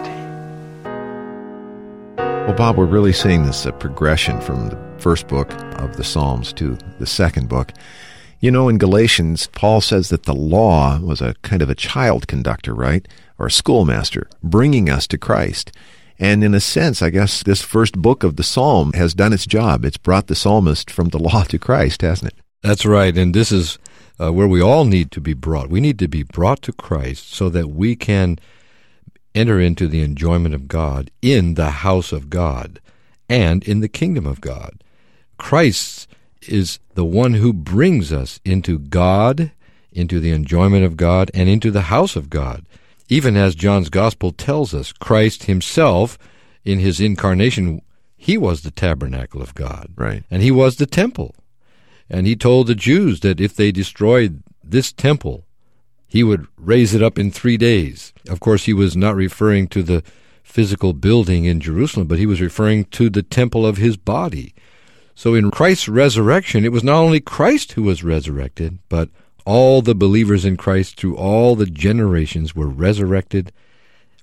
Well, 2.16 2.54
Bob, 2.54 2.76
we're 2.76 2.84
really 2.84 3.12
seeing 3.12 3.44
this 3.44 3.66
uh, 3.66 3.72
progression 3.72 4.40
from 4.40 4.68
the 4.68 4.78
first 4.98 5.28
book 5.28 5.50
of 5.78 5.96
the 5.96 6.04
Psalms 6.04 6.52
to 6.54 6.76
the 6.98 7.06
second 7.06 7.48
book. 7.48 7.72
You 8.40 8.50
know, 8.50 8.68
in 8.68 8.76
Galatians, 8.76 9.46
Paul 9.48 9.80
says 9.80 10.10
that 10.10 10.24
the 10.24 10.34
law 10.34 10.98
was 11.00 11.22
a 11.22 11.34
kind 11.42 11.62
of 11.62 11.70
a 11.70 11.74
child 11.74 12.28
conductor, 12.28 12.74
right? 12.74 13.06
Or 13.38 13.46
a 13.46 13.50
schoolmaster, 13.50 14.28
bringing 14.42 14.90
us 14.90 15.06
to 15.08 15.18
Christ. 15.18 15.72
And 16.18 16.44
in 16.44 16.54
a 16.54 16.60
sense, 16.60 17.02
I 17.02 17.10
guess 17.10 17.42
this 17.42 17.62
first 17.62 18.00
book 18.00 18.22
of 18.22 18.36
the 18.36 18.42
Psalm 18.42 18.92
has 18.92 19.14
done 19.14 19.32
its 19.32 19.46
job. 19.46 19.84
It's 19.84 19.96
brought 19.96 20.28
the 20.28 20.34
psalmist 20.34 20.90
from 20.90 21.08
the 21.08 21.18
law 21.22 21.44
to 21.44 21.58
Christ, 21.58 22.02
hasn't 22.02 22.32
it? 22.32 22.38
That's 22.62 22.86
right. 22.86 23.16
And 23.16 23.34
this 23.34 23.52
is 23.52 23.78
uh, 24.20 24.32
where 24.32 24.48
we 24.48 24.62
all 24.62 24.84
need 24.84 25.10
to 25.12 25.20
be 25.20 25.34
brought. 25.34 25.68
We 25.68 25.80
need 25.80 25.98
to 25.98 26.08
be 26.08 26.22
brought 26.22 26.62
to 26.62 26.72
Christ 26.72 27.32
so 27.32 27.48
that 27.50 27.68
we 27.68 27.96
can 27.96 28.38
enter 29.34 29.60
into 29.60 29.88
the 29.88 30.02
enjoyment 30.02 30.54
of 30.54 30.68
God 30.68 31.10
in 31.20 31.54
the 31.54 31.70
house 31.70 32.12
of 32.12 32.30
God 32.30 32.80
and 33.28 33.64
in 33.64 33.80
the 33.80 33.88
kingdom 33.88 34.26
of 34.26 34.40
God. 34.40 34.84
Christ 35.38 36.06
is 36.42 36.78
the 36.94 37.04
one 37.04 37.34
who 37.34 37.52
brings 37.52 38.12
us 38.12 38.38
into 38.44 38.78
God, 38.78 39.50
into 39.92 40.20
the 40.20 40.30
enjoyment 40.30 40.84
of 40.84 40.96
God, 40.96 41.30
and 41.34 41.48
into 41.48 41.70
the 41.70 41.82
house 41.82 42.16
of 42.16 42.30
God. 42.30 42.64
Even 43.08 43.36
as 43.36 43.54
John's 43.54 43.90
Gospel 43.90 44.32
tells 44.32 44.74
us, 44.74 44.92
Christ 44.92 45.44
himself, 45.44 46.18
in 46.64 46.78
his 46.78 47.00
incarnation, 47.00 47.82
he 48.16 48.38
was 48.38 48.62
the 48.62 48.70
tabernacle 48.70 49.42
of 49.42 49.54
God. 49.54 49.90
Right. 49.96 50.24
And 50.30 50.42
he 50.42 50.50
was 50.50 50.76
the 50.76 50.86
temple. 50.86 51.34
And 52.08 52.26
he 52.26 52.36
told 52.36 52.66
the 52.66 52.74
Jews 52.74 53.20
that 53.20 53.40
if 53.40 53.54
they 53.54 53.72
destroyed 53.72 54.42
this 54.62 54.92
temple, 54.92 55.44
he 56.06 56.22
would 56.22 56.46
raise 56.56 56.94
it 56.94 57.02
up 57.02 57.18
in 57.18 57.30
three 57.30 57.56
days. 57.56 58.12
Of 58.28 58.40
course, 58.40 58.64
he 58.64 58.72
was 58.72 58.96
not 58.96 59.16
referring 59.16 59.68
to 59.68 59.82
the 59.82 60.02
physical 60.42 60.92
building 60.92 61.44
in 61.44 61.60
Jerusalem, 61.60 62.06
but 62.06 62.18
he 62.18 62.26
was 62.26 62.40
referring 62.40 62.84
to 62.86 63.10
the 63.10 63.22
temple 63.22 63.66
of 63.66 63.78
his 63.78 63.96
body. 63.96 64.54
So 65.14 65.34
in 65.34 65.50
Christ's 65.50 65.88
resurrection, 65.88 66.64
it 66.64 66.72
was 66.72 66.84
not 66.84 66.98
only 66.98 67.20
Christ 67.20 67.72
who 67.72 67.82
was 67.82 68.04
resurrected, 68.04 68.78
but 68.88 69.08
all 69.44 69.82
the 69.82 69.94
believers 69.94 70.44
in 70.44 70.56
Christ 70.56 70.96
through 70.96 71.16
all 71.16 71.54
the 71.54 71.66
generations 71.66 72.54
were 72.54 72.68
resurrected 72.68 73.52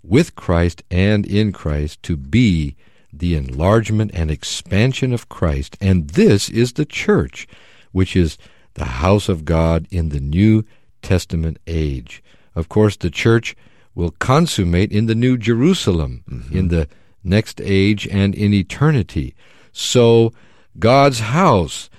with 0.04 0.36
Christ 0.36 0.84
and 0.90 1.26
in 1.26 1.52
Christ 1.52 2.02
to 2.04 2.18
be 2.18 2.76
the 3.14 3.36
enlargement 3.36 4.12
and 4.14 4.32
expansion 4.32 5.14
of 5.14 5.30
Christ, 5.30 5.78
and 5.82 6.10
this 6.12 6.50
is 6.50 6.74
the 6.74 6.86
church, 6.86 7.48
which 7.92 8.16
is 8.16 8.38
the 8.76 8.86
house 8.86 9.28
of 9.28 9.46
God 9.46 9.88
in 9.92 10.10
the 10.10 10.20
New 10.20 10.64
Testament 11.02 11.58
age. 11.68 12.24
Of 12.56 12.70
course, 12.70 12.96
the 12.96 13.10
church 13.10 13.56
will 13.94 14.12
consummate 14.12 14.92
in 14.92 15.08
the 15.08 15.16
New 15.16 15.38
Jerusalem 15.38 16.24
mm-hmm. 16.30 16.58
in 16.58 16.68
the 16.70 16.88
next 17.24 17.60
age 17.62 18.08
and 18.08 18.34
in 18.34 18.54
eternity. 18.54 19.36
So, 19.74 20.34
God's 20.80 21.20
house 21.20 21.90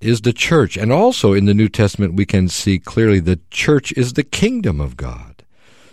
is 0.00 0.22
the 0.22 0.32
church. 0.32 0.76
And 0.76 0.92
also 0.92 1.32
in 1.32 1.44
the 1.46 1.54
New 1.54 1.68
Testament, 1.68 2.14
we 2.14 2.26
can 2.26 2.48
see 2.48 2.78
clearly 2.78 3.20
the 3.20 3.40
church 3.50 3.92
is 3.92 4.14
the 4.14 4.24
kingdom 4.24 4.80
of 4.80 4.96
God. 4.96 5.44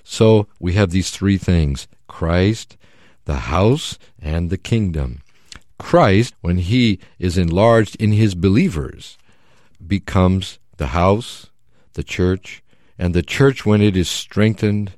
So 0.03 0.47
we 0.59 0.73
have 0.73 0.91
these 0.91 1.09
three 1.09 1.37
things 1.37 1.87
Christ, 2.07 2.77
the 3.25 3.35
house, 3.35 3.97
and 4.21 4.49
the 4.49 4.57
kingdom. 4.57 5.21
Christ, 5.77 6.33
when 6.41 6.57
he 6.57 6.99
is 7.19 7.37
enlarged 7.37 7.95
in 7.97 8.13
his 8.13 8.33
believers, 8.33 9.17
becomes 9.85 10.59
the 10.77 10.87
house, 10.87 11.47
the 11.93 12.03
church, 12.03 12.63
and 12.97 13.13
the 13.13 13.21
church, 13.21 13.65
when 13.65 13.81
it 13.81 13.95
is 13.95 14.09
strengthened 14.09 14.93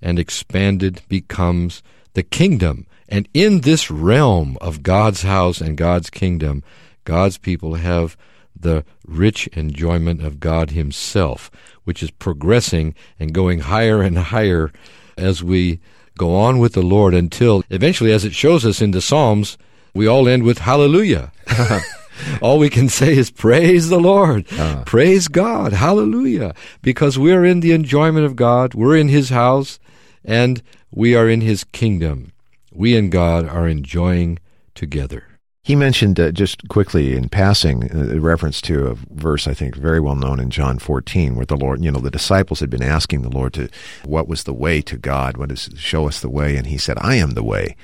and 0.00 0.18
expanded, 0.18 1.02
becomes 1.08 1.82
the 2.14 2.22
kingdom. 2.22 2.86
And 3.08 3.28
in 3.34 3.60
this 3.60 3.90
realm 3.90 4.56
of 4.60 4.82
God's 4.82 5.22
house 5.22 5.60
and 5.60 5.76
God's 5.76 6.08
kingdom, 6.08 6.62
God's 7.04 7.36
people 7.36 7.74
have 7.74 8.16
the 8.64 8.84
rich 9.06 9.46
enjoyment 9.48 10.20
of 10.22 10.40
God 10.40 10.70
Himself, 10.70 11.50
which 11.84 12.02
is 12.02 12.10
progressing 12.10 12.96
and 13.20 13.32
going 13.32 13.60
higher 13.60 14.02
and 14.02 14.18
higher 14.18 14.72
as 15.16 15.44
we 15.44 15.78
go 16.18 16.34
on 16.34 16.58
with 16.58 16.72
the 16.72 16.82
Lord 16.82 17.14
until 17.14 17.62
eventually, 17.70 18.12
as 18.12 18.24
it 18.24 18.34
shows 18.34 18.64
us 18.64 18.80
in 18.80 18.90
the 18.90 19.00
Psalms, 19.00 19.56
we 19.94 20.08
all 20.08 20.26
end 20.26 20.42
with 20.42 20.58
hallelujah. 20.58 21.32
all 22.42 22.58
we 22.58 22.70
can 22.70 22.88
say 22.88 23.16
is 23.16 23.30
praise 23.30 23.88
the 23.88 24.00
Lord, 24.00 24.46
uh. 24.52 24.82
praise 24.84 25.28
God, 25.28 25.72
hallelujah, 25.72 26.54
because 26.82 27.18
we're 27.18 27.44
in 27.44 27.60
the 27.60 27.72
enjoyment 27.72 28.26
of 28.26 28.36
God, 28.36 28.74
we're 28.74 28.96
in 28.96 29.08
His 29.08 29.28
house, 29.28 29.78
and 30.24 30.62
we 30.90 31.14
are 31.14 31.28
in 31.28 31.40
His 31.40 31.64
kingdom. 31.64 32.32
We 32.72 32.96
and 32.96 33.12
God 33.12 33.48
are 33.48 33.68
enjoying 33.68 34.40
together. 34.74 35.33
He 35.64 35.76
mentioned 35.76 36.20
uh, 36.20 36.30
just 36.30 36.68
quickly 36.68 37.16
in 37.16 37.30
passing 37.30 37.84
uh, 37.84 38.16
a 38.16 38.20
reference 38.20 38.60
to 38.60 38.86
a 38.86 38.94
verse 39.10 39.48
I 39.48 39.54
think 39.54 39.74
very 39.74 39.98
well 39.98 40.14
known 40.14 40.38
in 40.38 40.50
John 40.50 40.78
14 40.78 41.34
where 41.34 41.46
the 41.46 41.56
Lord, 41.56 41.82
you 41.82 41.90
know, 41.90 42.00
the 42.00 42.10
disciples 42.10 42.60
had 42.60 42.68
been 42.68 42.82
asking 42.82 43.22
the 43.22 43.30
Lord 43.30 43.54
to 43.54 43.70
what 44.04 44.28
was 44.28 44.44
the 44.44 44.52
way 44.52 44.82
to 44.82 44.98
God, 44.98 45.38
what 45.38 45.50
is 45.50 45.70
show 45.76 46.06
us 46.06 46.20
the 46.20 46.28
way 46.28 46.58
and 46.58 46.66
he 46.66 46.76
said, 46.76 46.98
"I 47.00 47.14
am 47.14 47.30
the 47.30 47.42
way." 47.42 47.76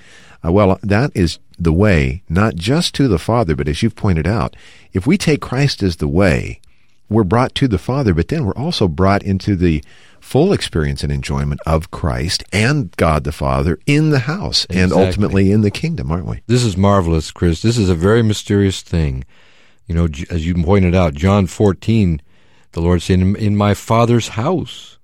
Uh, 0.45 0.53
well, 0.53 0.79
that 0.83 1.11
is 1.15 1.39
the 1.59 1.73
way 1.73 2.23
not 2.29 2.55
just 2.55 2.95
to 2.97 3.09
the 3.09 3.19
Father, 3.19 3.57
but 3.57 3.67
as 3.67 3.83
you've 3.83 3.97
pointed 3.97 4.27
out, 4.27 4.57
if 4.93 5.07
we 5.07 5.17
take 5.17 5.41
Christ 5.41 5.83
as 5.83 5.97
the 5.97 6.09
way, 6.09 6.61
we're 7.09 7.25
brought 7.25 7.55
to 7.57 7.67
the 7.67 7.79
Father, 7.79 8.13
but 8.13 8.29
then 8.29 8.45
we're 8.45 8.53
also 8.53 8.89
brought 8.89 9.23
into 9.23 9.57
the 9.57 9.83
full 10.21 10.53
experience 10.53 11.03
and 11.03 11.13
enjoyment 11.13 11.61
of 11.67 11.91
Christ 11.91 12.45
and 12.53 12.95
God 12.97 13.25
the 13.25 13.33
Father 13.33 13.79
in 13.87 14.11
the 14.11 14.21
house 14.21 14.65
exactly. 14.65 14.83
and 14.83 14.93
ultimately 14.93 15.53
in 15.53 15.63
the 15.63 15.71
kingdom, 15.71 16.11
aren't 16.11 16.27
we? 16.27 16.43
This 16.47 16.65
is 16.65 16.77
marvelous, 16.77 17.31
Chris. 17.31 17.63
This 17.63 17.79
is 17.79 17.89
a 17.89 17.95
very 17.95 18.23
mysterious 18.23 18.83
thing. 18.83 19.25
You 19.87 19.95
know, 19.95 20.05
as 20.31 20.47
you 20.47 20.55
pointed 20.63 20.95
out, 20.95 21.15
John 21.15 21.47
14, 21.47 22.23
the 22.73 22.81
Lord 22.81 23.03
said, 23.03 23.21
In 23.21 23.57
my 23.57 23.75
Father's 23.75 24.29
house 24.29 24.99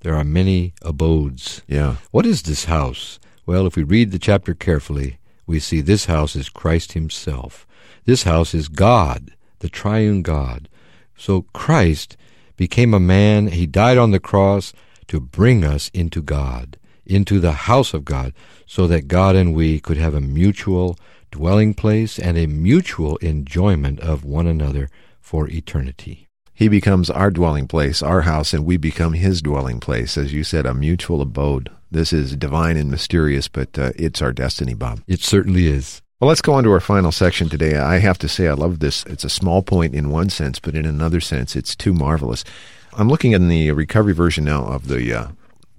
there 0.00 0.16
are 0.16 0.24
many 0.24 0.74
abodes. 0.82 1.62
Yeah. 1.68 1.96
What 2.10 2.26
is 2.26 2.42
this 2.42 2.64
house? 2.64 3.18
Well, 3.46 3.66
if 3.66 3.76
we 3.76 3.82
read 3.82 4.10
the 4.10 4.18
chapter 4.18 4.54
carefully, 4.54 5.18
we 5.46 5.58
see 5.58 5.80
this 5.80 6.06
house 6.06 6.34
is 6.34 6.48
Christ 6.48 6.92
Himself. 6.92 7.66
This 8.04 8.24
house 8.24 8.54
is 8.54 8.68
God, 8.68 9.32
the 9.60 9.68
triune 9.68 10.22
God. 10.22 10.68
So 11.16 11.42
Christ 11.52 12.16
became 12.62 12.94
a 12.94 13.00
man. 13.00 13.48
He 13.48 13.66
died 13.66 13.98
on 13.98 14.12
the 14.12 14.20
cross 14.20 14.72
to 15.08 15.18
bring 15.18 15.64
us 15.64 15.90
into 15.92 16.22
God, 16.22 16.76
into 17.04 17.40
the 17.40 17.66
house 17.68 17.92
of 17.92 18.04
God, 18.04 18.32
so 18.66 18.86
that 18.86 19.08
God 19.08 19.34
and 19.34 19.52
we 19.52 19.80
could 19.80 19.96
have 19.96 20.14
a 20.14 20.20
mutual 20.20 20.96
dwelling 21.32 21.74
place 21.74 22.20
and 22.20 22.38
a 22.38 22.46
mutual 22.46 23.16
enjoyment 23.16 23.98
of 23.98 24.24
one 24.24 24.46
another 24.46 24.88
for 25.20 25.48
eternity. 25.48 26.28
He 26.54 26.68
becomes 26.68 27.10
our 27.10 27.32
dwelling 27.32 27.66
place, 27.66 28.00
our 28.00 28.20
house, 28.20 28.54
and 28.54 28.64
we 28.64 28.76
become 28.76 29.14
his 29.14 29.42
dwelling 29.42 29.80
place. 29.80 30.16
As 30.16 30.32
you 30.32 30.44
said, 30.44 30.64
a 30.64 30.72
mutual 30.72 31.20
abode. 31.20 31.68
This 31.90 32.12
is 32.12 32.36
divine 32.36 32.76
and 32.76 32.88
mysterious, 32.92 33.48
but 33.48 33.76
uh, 33.76 33.90
it's 33.96 34.22
our 34.22 34.32
destiny, 34.32 34.74
Bob. 34.74 35.00
It 35.08 35.20
certainly 35.20 35.66
is. 35.66 36.01
Well, 36.22 36.28
let's 36.28 36.40
go 36.40 36.54
on 36.54 36.62
to 36.62 36.70
our 36.70 36.78
final 36.78 37.10
section 37.10 37.48
today. 37.48 37.76
I 37.76 37.98
have 37.98 38.16
to 38.18 38.28
say, 38.28 38.46
I 38.46 38.52
love 38.52 38.78
this. 38.78 39.02
It's 39.06 39.24
a 39.24 39.28
small 39.28 39.60
point 39.60 39.92
in 39.92 40.08
one 40.08 40.30
sense, 40.30 40.60
but 40.60 40.76
in 40.76 40.86
another 40.86 41.18
sense, 41.18 41.56
it's 41.56 41.74
too 41.74 41.92
marvelous. 41.92 42.44
I'm 42.92 43.08
looking 43.08 43.32
in 43.32 43.48
the 43.48 43.72
recovery 43.72 44.14
version 44.14 44.44
now 44.44 44.64
of 44.66 44.86
the 44.86 45.12
uh, 45.12 45.26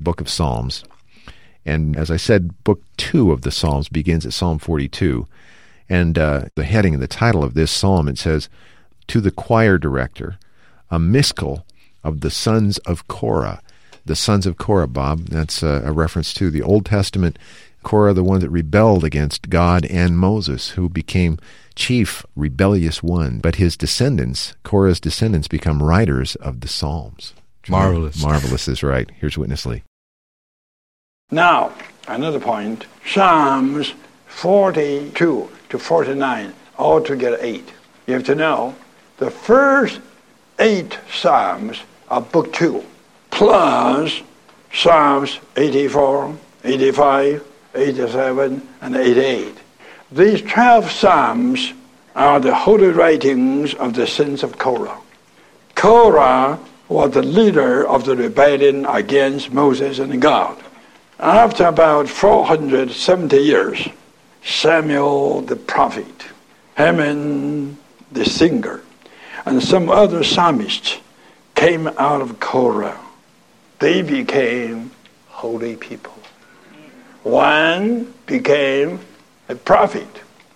book 0.01 0.19
of 0.19 0.27
Psalms. 0.27 0.83
And 1.65 1.95
as 1.95 2.11
I 2.11 2.17
said, 2.17 2.61
book 2.65 2.81
two 2.97 3.31
of 3.31 3.43
the 3.43 3.51
Psalms 3.51 3.87
begins 3.87 4.25
at 4.25 4.33
Psalm 4.33 4.59
42. 4.59 5.25
And 5.87 6.17
uh, 6.17 6.47
the 6.55 6.65
heading 6.65 6.93
and 6.93 7.01
the 7.01 7.07
title 7.07 7.41
of 7.45 7.53
this 7.53 7.71
psalm, 7.71 8.09
it 8.09 8.17
says, 8.17 8.49
To 9.07 9.21
the 9.21 9.31
choir 9.31 9.77
director, 9.77 10.37
a 10.91 10.99
Maskil 10.99 11.65
of 12.03 12.19
the 12.19 12.29
sons 12.29 12.79
of 12.79 13.07
Korah. 13.07 13.61
The 14.05 14.17
sons 14.17 14.45
of 14.45 14.57
Korah, 14.57 14.89
Bob, 14.89 15.27
that's 15.27 15.63
a, 15.63 15.83
a 15.85 15.93
reference 15.93 16.33
to 16.33 16.51
the 16.51 16.61
Old 16.61 16.85
Testament 16.85 17.39
Korah, 17.83 18.13
the 18.13 18.23
one 18.23 18.39
that 18.39 18.49
rebelled 18.49 19.03
against 19.03 19.49
God 19.49 19.85
and 19.85 20.17
Moses, 20.17 20.71
who 20.71 20.89
became 20.89 21.37
chief 21.75 22.25
rebellious 22.35 23.03
one. 23.03 23.39
But 23.39 23.55
his 23.55 23.77
descendants, 23.77 24.55
Korah's 24.63 24.99
descendants, 24.99 25.47
become 25.47 25.83
writers 25.83 26.35
of 26.35 26.61
the 26.61 26.67
Psalms. 26.67 27.33
Marvelous. 27.69 28.21
Marvelous 28.21 28.67
is 28.67 28.83
right. 28.83 29.09
Here's 29.19 29.37
Witness 29.37 29.65
Lee. 29.65 29.83
Now, 31.31 31.73
another 32.07 32.39
point 32.39 32.85
Psalms 33.05 33.93
42 34.27 35.49
to 35.69 35.79
49, 35.79 36.53
altogether 36.77 37.37
eight. 37.39 37.71
You 38.07 38.15
have 38.15 38.25
to 38.25 38.35
know 38.35 38.75
the 39.17 39.31
first 39.31 40.01
eight 40.59 40.99
Psalms 41.11 41.81
are 42.09 42.21
Book 42.21 42.51
2, 42.53 42.83
plus 43.31 44.21
Psalms 44.73 45.39
84, 45.55 46.37
85, 46.63 47.43
87, 47.75 48.67
and 48.81 48.95
88. 48.95 49.57
These 50.11 50.41
12 50.43 50.91
Psalms 50.91 51.73
are 52.15 52.39
the 52.39 52.53
holy 52.53 52.89
writings 52.89 53.73
of 53.73 53.93
the 53.93 54.05
sons 54.05 54.43
of 54.43 54.57
Korah. 54.57 54.99
Korah 55.75 56.59
was 56.87 57.11
the 57.11 57.23
leader 57.23 57.87
of 57.87 58.05
the 58.05 58.15
rebellion 58.15 58.85
against 58.85 59.51
Moses 59.51 59.99
and 59.99 60.21
God. 60.21 60.61
After 61.19 61.65
about 61.65 62.07
470 62.07 63.37
years, 63.37 63.87
Samuel 64.43 65.41
the 65.41 65.55
prophet, 65.55 66.25
Heman 66.77 67.77
the 68.11 68.25
singer, 68.25 68.81
and 69.45 69.63
some 69.63 69.89
other 69.89 70.23
psalmists 70.23 70.97
came 71.55 71.87
out 71.87 72.21
of 72.21 72.39
Korah. 72.39 72.99
They 73.79 74.01
became 74.01 74.91
holy 75.29 75.75
people. 75.75 76.13
One 77.23 78.13
became 78.25 78.99
a 79.47 79.55
prophet, 79.55 80.07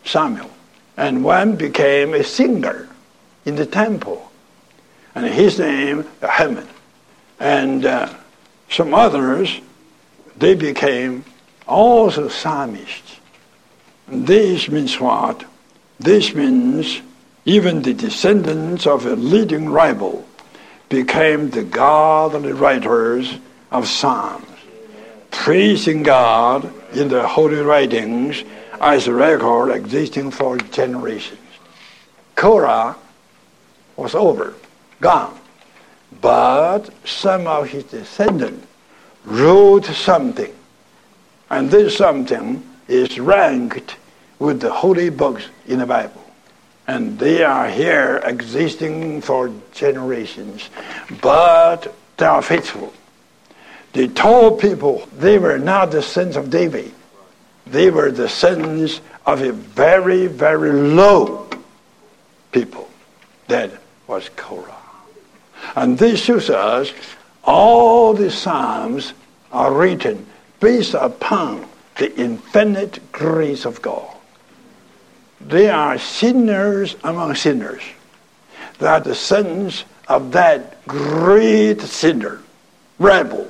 Samuel, 0.03 0.51
and 0.97 1.23
one 1.23 1.56
became 1.56 2.13
a 2.13 2.23
singer 2.23 2.89
in 3.45 3.56
the 3.56 3.65
temple. 3.65 4.32
And 5.15 5.25
his 5.25 5.58
name, 5.58 6.06
Heman. 6.21 6.67
And 7.39 7.86
uh, 7.86 8.13
some 8.69 8.93
others, 8.93 9.62
they 10.36 10.56
became 10.56 11.23
also 11.67 12.27
psalmists. 12.27 13.17
This 14.08 14.69
means 14.69 14.99
what? 14.99 15.45
This 15.99 16.36
means 16.36 17.01
even 17.45 17.82
the 17.82 17.93
descendants 17.93 18.86
of 18.86 19.06
a 19.06 19.15
leading 19.15 19.69
rival 19.69 20.27
became 20.89 21.49
the 21.49 21.63
godly 21.63 22.51
writers 22.51 23.38
of 23.71 23.88
psalms 23.88 24.57
praising 25.38 26.04
God 26.04 26.71
in 26.93 27.08
the 27.08 27.26
holy 27.26 27.62
writings 27.62 28.43
as 28.82 29.08
a 29.08 29.13
record 29.13 29.71
existing 29.71 30.32
for 30.32 30.58
generations. 30.58 31.39
Korah 32.36 32.95
was 33.95 34.13
over, 34.13 34.54
gone. 35.00 35.39
But 36.21 36.89
some 37.06 37.47
of 37.47 37.69
his 37.69 37.86
descendants 37.86 38.65
wrote 39.26 39.86
something. 39.86 40.54
And 41.50 41.71
this 41.71 41.97
something 41.97 42.67
is 42.88 43.19
ranked 43.19 43.95
with 44.39 44.60
the 44.60 44.71
holy 44.71 45.10
books 45.10 45.47
in 45.67 45.80
the 45.80 45.86
Bible. 45.86 46.23
And 46.88 47.19
they 47.19 47.43
are 47.43 47.69
here 47.69 48.21
existing 48.23 49.21
for 49.21 49.52
generations. 49.73 50.69
But 51.21 51.93
they 52.17 52.26
are 52.26 52.41
faithful. 52.41 52.93
They 53.93 54.08
told 54.08 54.60
people 54.60 55.08
they 55.17 55.39
were 55.39 55.58
not 55.58 55.91
the 55.91 56.02
sons 56.02 56.36
of 56.36 56.50
David. 56.50 56.93
they 57.65 57.89
were 57.89 58.12
the 58.12 58.30
sons 58.30 59.02
of 59.26 59.41
a 59.41 59.52
very, 59.52 60.28
very 60.28 60.71
low 60.71 61.50
people. 62.52 62.89
That 63.47 63.71
was 64.08 64.30
Korah. 64.36 64.76
And 65.76 65.97
this 65.97 66.21
shows 66.21 66.50
us 66.50 66.91
all 67.43 68.13
the 68.13 68.32
Psalms 68.32 69.13
are 69.52 69.73
written 69.73 70.26
based 70.60 70.93
upon 70.93 71.67
the 71.97 72.15
infinite 72.17 73.12
grace 73.12 73.65
of 73.65 73.82
God. 73.82 74.15
They 75.41 75.69
are 75.69 75.97
sinners 75.97 76.95
among 77.04 77.36
sinners. 77.36 77.82
They 78.80 78.88
are 78.88 79.00
the 79.00 79.15
sons 79.15 79.84
of 80.08 80.32
that 80.34 80.86
great 80.88 81.82
sinner, 81.82 82.41
rebel, 83.00 83.50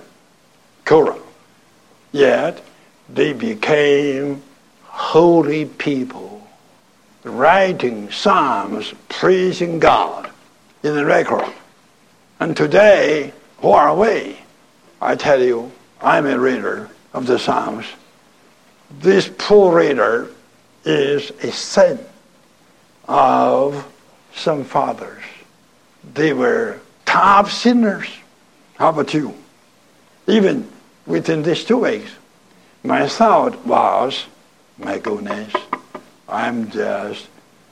Korah. 0.87 1.19
Yet 2.13 2.63
they 3.09 3.33
became 3.33 4.41
holy 4.83 5.65
people, 5.65 6.47
writing 7.23 8.09
psalms 8.09 8.93
praising 9.09 9.79
God 9.79 10.31
in 10.83 10.95
the 10.95 11.05
record. 11.05 11.45
And 12.39 12.55
today, 12.55 13.33
who 13.57 13.71
are 13.71 13.95
we? 13.95 14.37
I 15.01 15.15
tell 15.15 15.43
you, 15.43 15.71
I'm 16.01 16.25
a 16.25 16.39
reader 16.39 16.89
of 17.13 17.27
the 17.27 17.37
Psalms. 17.37 17.85
This 18.89 19.29
poor 19.37 19.77
reader 19.77 20.29
is 20.85 21.31
a 21.43 21.51
son 21.51 21.99
of 23.09 23.85
some 24.33 24.63
fathers. 24.63 25.23
They 26.13 26.31
were 26.31 26.79
top 27.05 27.49
sinners. 27.49 28.07
How 28.75 28.89
about 28.89 29.13
you? 29.13 29.35
Even 30.27 30.69
within 31.07 31.41
these 31.41 31.63
two 31.63 31.77
weeks, 31.77 32.11
my 32.83 33.07
thought 33.07 33.65
was, 33.65 34.25
my 34.77 34.99
goodness, 34.99 35.51
I'm 36.29 36.69
just 36.69 37.27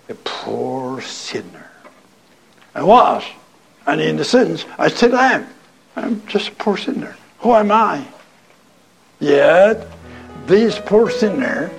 a 0.09 0.15
poor 0.15 1.01
sinner. 1.01 1.69
I 2.73 2.83
was. 2.83 3.23
And 3.85 4.01
in 4.01 4.17
the 4.17 4.25
sense, 4.25 4.65
I 4.79 4.87
still 4.87 5.15
am. 5.15 5.47
I'm 5.95 6.25
just 6.25 6.47
a 6.47 6.51
poor 6.53 6.77
sinner. 6.77 7.15
Who 7.39 7.53
am 7.53 7.71
I? 7.71 8.03
Yet, 9.19 9.87
this 10.47 10.79
poor 10.79 11.09
sinner 11.09 11.69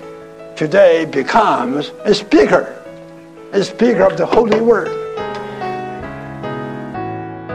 today 0.55 1.05
becomes 1.05 1.91
a 2.03 2.13
speaker, 2.13 2.83
a 3.51 3.63
speaker 3.63 4.03
of 4.03 4.17
the 4.17 4.25
Holy 4.25 4.61
Word. 4.61 4.87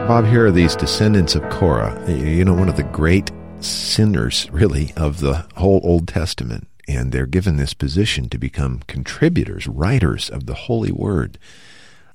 Bob, 0.07 0.25
here 0.25 0.45
are 0.45 0.51
these 0.51 0.75
descendants 0.75 1.33
of 1.33 1.49
Korah, 1.49 1.97
you 2.09 2.45
know, 2.45 2.53
one 2.53 2.69
of 2.69 2.75
the 2.75 2.83
great 2.83 3.31
sinners, 3.65 4.47
really, 4.51 4.93
of 4.95 5.19
the 5.19 5.45
whole 5.55 5.81
Old 5.83 6.07
Testament. 6.07 6.67
And 6.87 7.11
they're 7.11 7.25
given 7.25 7.57
this 7.57 7.73
position 7.73 8.29
to 8.29 8.37
become 8.37 8.83
contributors, 8.87 9.67
writers 9.67 10.29
of 10.29 10.45
the 10.45 10.53
Holy 10.53 10.91
Word. 10.91 11.37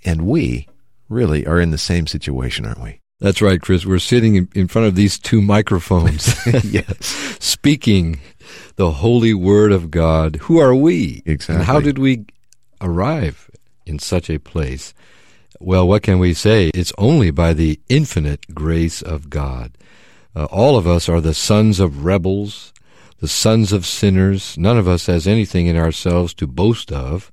And 0.05 0.27
we 0.27 0.69
really 1.09 1.47
are 1.47 1.61
in 1.61 1.71
the 1.71 1.79
same 1.79 2.07
situation, 2.07 2.67
aren't 2.67 2.83
we? 2.83 3.01
That's 3.21 3.43
right, 3.43 3.61
Chris. 3.61 3.85
We're 3.85 3.99
sitting 3.99 4.49
in, 4.55 4.69
front 4.69 4.87
of 4.87 4.95
these 4.95 5.19
two 5.19 5.41
microphones. 5.41 6.35
yes. 6.65 7.37
Speaking 7.41 8.21
the 8.77 8.93
holy 8.93 9.35
word 9.35 9.73
of 9.73 9.91
God. 9.91 10.37
Who 10.43 10.59
are 10.59 10.75
we? 10.75 11.23
Exactly. 11.27 11.57
And 11.57 11.65
how 11.65 11.81
did 11.81 11.99
we 11.99 12.25
arrive 12.81 13.51
in 13.87 13.99
such 13.99 14.31
a 14.31 14.39
place? 14.39 14.95
Well, 15.61 15.89
what 15.89 16.05
can 16.05 16.21
we 16.21 16.35
say? 16.35 16.71
It's 16.75 16.93
only 16.97 17.31
by 17.31 17.53
the 17.53 17.81
infinite 17.89 18.55
grace 18.55 19.03
of 19.03 19.29
God. 19.29 19.73
Uh, 20.35 20.45
all 20.47 20.77
of 20.77 20.87
us 20.87 21.09
are 21.09 21.21
the 21.21 21.35
sons 21.35 21.81
of 21.81 22.05
rebels, 22.05 22.73
the 23.19 23.29
sons 23.29 23.73
of 23.73 23.87
sinners. 23.87 24.57
None 24.59 24.79
of 24.79 24.87
us 24.87 25.07
has 25.07 25.27
anything 25.27 25.67
in 25.67 25.77
ourselves 25.77 26.35
to 26.35 26.47
boast 26.47 26.93
of, 26.93 27.33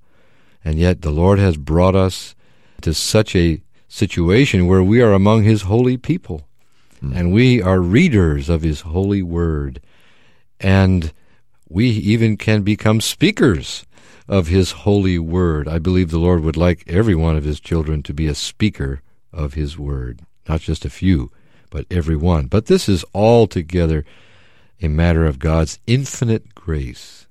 and 0.63 0.79
yet 0.79 1.01
the 1.01 1.11
Lord 1.11 1.39
has 1.39 1.57
brought 1.57 1.95
us 1.95 2.35
to 2.81 2.93
such 2.93 3.35
a 3.35 3.61
situation 3.87 4.67
where 4.67 4.83
we 4.83 5.01
are 5.01 5.13
among 5.13 5.43
His 5.43 5.63
holy 5.63 5.97
people, 5.97 6.47
mm. 7.01 7.15
and 7.15 7.31
we 7.31 7.61
are 7.61 7.79
readers 7.79 8.49
of 8.49 8.61
His 8.61 8.81
holy 8.81 9.21
word, 9.21 9.81
and 10.59 11.13
we 11.69 11.87
even 11.89 12.37
can 12.37 12.63
become 12.63 13.01
speakers 13.01 13.85
of 14.27 14.47
His 14.47 14.71
holy 14.71 15.19
word. 15.19 15.67
I 15.67 15.79
believe 15.79 16.09
the 16.09 16.17
Lord 16.17 16.41
would 16.41 16.57
like 16.57 16.83
every 16.87 17.15
one 17.15 17.35
of 17.35 17.43
His 17.43 17.59
children 17.59 18.01
to 18.03 18.13
be 18.13 18.27
a 18.27 18.35
speaker 18.35 19.01
of 19.31 19.53
His 19.53 19.77
word, 19.77 20.21
not 20.49 20.61
just 20.61 20.85
a 20.85 20.89
few, 20.89 21.31
but 21.69 21.85
every 21.89 22.15
one. 22.15 22.47
But 22.47 22.67
this 22.67 22.87
is 22.87 23.05
altogether 23.13 24.05
a 24.81 24.87
matter 24.87 25.25
of 25.25 25.39
God's 25.39 25.79
infinite 25.87 26.53
grace 26.55 27.27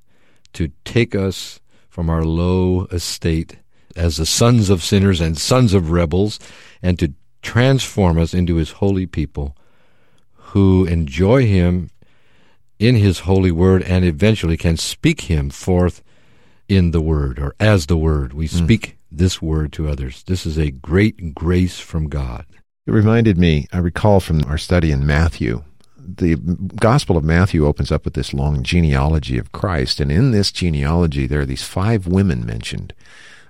to 0.54 0.70
take 0.84 1.14
us 1.14 1.60
from 1.88 2.08
our 2.10 2.24
low 2.24 2.86
estate 2.86 3.58
as 3.96 4.16
the 4.16 4.26
sons 4.26 4.70
of 4.70 4.82
sinners 4.82 5.20
and 5.20 5.38
sons 5.38 5.72
of 5.72 5.90
rebels, 5.90 6.40
and 6.82 6.98
to 6.98 7.12
transform 7.42 8.18
us 8.18 8.34
into 8.34 8.56
his 8.56 8.72
holy 8.72 9.06
people 9.06 9.56
who 10.32 10.84
enjoy 10.86 11.46
him 11.46 11.90
in 12.78 12.96
his 12.96 13.20
holy 13.20 13.52
word 13.52 13.82
and 13.82 14.04
eventually 14.04 14.56
can 14.56 14.76
speak 14.76 15.22
him 15.22 15.50
forth 15.50 16.02
in 16.68 16.90
the 16.90 17.00
word 17.00 17.38
or 17.38 17.54
as 17.60 17.86
the 17.86 17.96
word. 17.96 18.32
We 18.32 18.46
hmm. 18.46 18.64
speak 18.64 18.86
mm. 18.86 18.94
this 19.12 19.40
word 19.40 19.72
to 19.74 19.88
others. 19.88 20.22
This 20.24 20.46
is 20.46 20.58
a 20.58 20.70
great 20.70 21.34
grace 21.34 21.78
from 21.78 22.08
God. 22.08 22.46
It 22.86 22.92
reminded 22.92 23.38
me, 23.38 23.66
I 23.72 23.78
recall 23.78 24.20
from 24.20 24.44
our 24.44 24.58
study 24.58 24.90
in 24.90 25.06
Matthew, 25.06 25.64
the 25.96 26.36
Gospel 26.36 27.16
of 27.16 27.24
Matthew 27.24 27.66
opens 27.66 27.90
up 27.90 28.04
with 28.04 28.12
this 28.14 28.34
long 28.34 28.62
genealogy 28.62 29.38
of 29.38 29.52
Christ, 29.52 30.00
and 30.00 30.12
in 30.12 30.32
this 30.32 30.52
genealogy 30.52 31.26
there 31.26 31.40
are 31.40 31.46
these 31.46 31.62
five 31.62 32.06
women 32.06 32.44
mentioned 32.44 32.92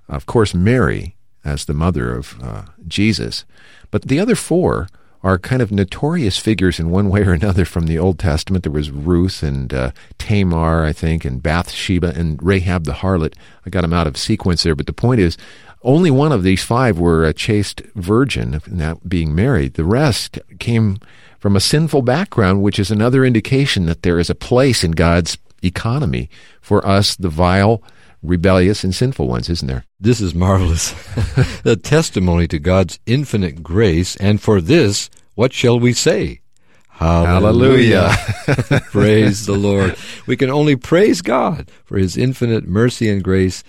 of 0.09 0.27
course, 0.27 0.55
Mary 0.55 1.16
as 1.44 1.64
the 1.64 1.75
mother 1.75 2.14
of 2.14 2.40
uh, 2.42 2.62
Jesus, 2.87 3.44
but 3.90 4.03
the 4.03 4.20
other 4.20 4.35
four 4.35 4.88
are 5.23 5.38
kind 5.38 5.62
of 5.62 5.73
notorious 5.73 6.38
figures 6.38 6.79
in 6.79 6.90
one 6.90 7.09
way 7.09 7.23
or 7.23 7.33
another 7.33 7.64
from 7.64 7.87
the 7.87 7.99
Old 7.99 8.18
Testament. 8.18 8.62
There 8.62 8.73
was 8.73 8.90
Ruth 8.90 9.42
and 9.42 9.73
uh, 9.73 9.92
Tamar, 10.18 10.85
I 10.85 10.92
think, 10.92 11.25
and 11.25 11.42
Bathsheba 11.42 12.12
and 12.14 12.42
Rahab 12.42 12.85
the 12.85 12.92
harlot. 12.92 13.35
I 13.64 13.70
got 13.70 13.83
them 13.83 13.94
out 13.94 14.07
of 14.07 14.18
sequence 14.18 14.62
there, 14.62 14.75
but 14.75 14.87
the 14.87 14.92
point 14.92 15.20
is, 15.20 15.38
only 15.85 16.11
one 16.11 16.33
of 16.33 16.42
these 16.42 16.64
five 16.64 16.99
were 16.99 17.25
a 17.25 17.35
chaste 17.35 17.83
virgin, 17.94 18.61
not 18.66 19.09
being 19.09 19.35
married. 19.35 19.75
The 19.75 19.85
rest 19.85 20.38
came 20.59 20.99
from 21.38 21.55
a 21.55 21.61
sinful 21.61 22.03
background, 22.03 22.62
which 22.62 22.79
is 22.79 22.90
another 22.90 23.25
indication 23.25 23.87
that 23.87 24.03
there 24.03 24.18
is 24.18 24.31
a 24.31 24.35
place 24.35 24.83
in 24.83 24.92
God's 24.92 25.37
economy 25.62 26.31
for 26.61 26.85
us, 26.87 27.14
the 27.14 27.29
vile, 27.29 27.83
rebellious 28.23 28.83
and 28.83 28.94
sinful 28.94 29.29
ones, 29.29 29.51
isn't 29.51 29.68
there? 29.68 29.85
This 30.01 30.20
is 30.20 30.35
marvelous. 30.35 30.92
the 31.62 31.77
testimony 31.77 32.49
to 32.49 32.59
God's 32.59 32.99
infinite 33.07 33.62
grace, 33.62 34.16
and 34.16 34.40
for 34.40 34.61
this, 34.61 35.11
what 35.35 35.53
shall 35.53 35.79
we 35.79 35.92
say? 35.92 36.40
Hallelujah. 36.88 38.09
Hallelujah. 38.09 38.81
praise 38.90 39.47
the 39.47 39.57
Lord. 39.57 39.97
We 40.27 40.37
can 40.37 40.49
only 40.49 40.77
praise 40.77 41.23
God 41.23 41.70
for 41.85 41.99
his 41.99 42.16
infinite 42.16 42.66
mercy 42.66 43.11
and 43.11 43.23
grace 43.23 43.64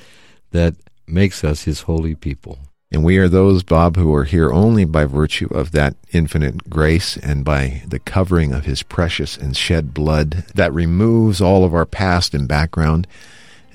that 0.52 0.76
makes 1.08 1.44
us 1.44 1.64
his 1.64 1.82
holy 1.82 2.16
people. 2.16 2.60
And 2.92 3.04
we 3.04 3.18
are 3.18 3.28
those, 3.28 3.64
Bob, 3.64 3.98
who 3.98 4.14
are 4.14 4.24
here 4.24 4.52
only 4.52 4.86
by 4.86 5.06
virtue 5.06 5.48
of 5.52 5.72
that 5.72 5.96
infinite 6.12 6.70
grace 6.70 7.18
and 7.18 7.44
by 7.44 7.84
the 7.88 8.00
covering 8.00 8.54
of 8.54 8.66
his 8.66 8.84
precious 8.84 9.36
and 9.38 9.58
shed 9.58 9.94
blood 9.94 10.46
that 10.54 10.74
removes 10.74 11.42
all 11.42 11.66
of 11.66 11.74
our 11.74 11.86
past 11.86 12.34
and 12.34 12.48
background 12.48 13.08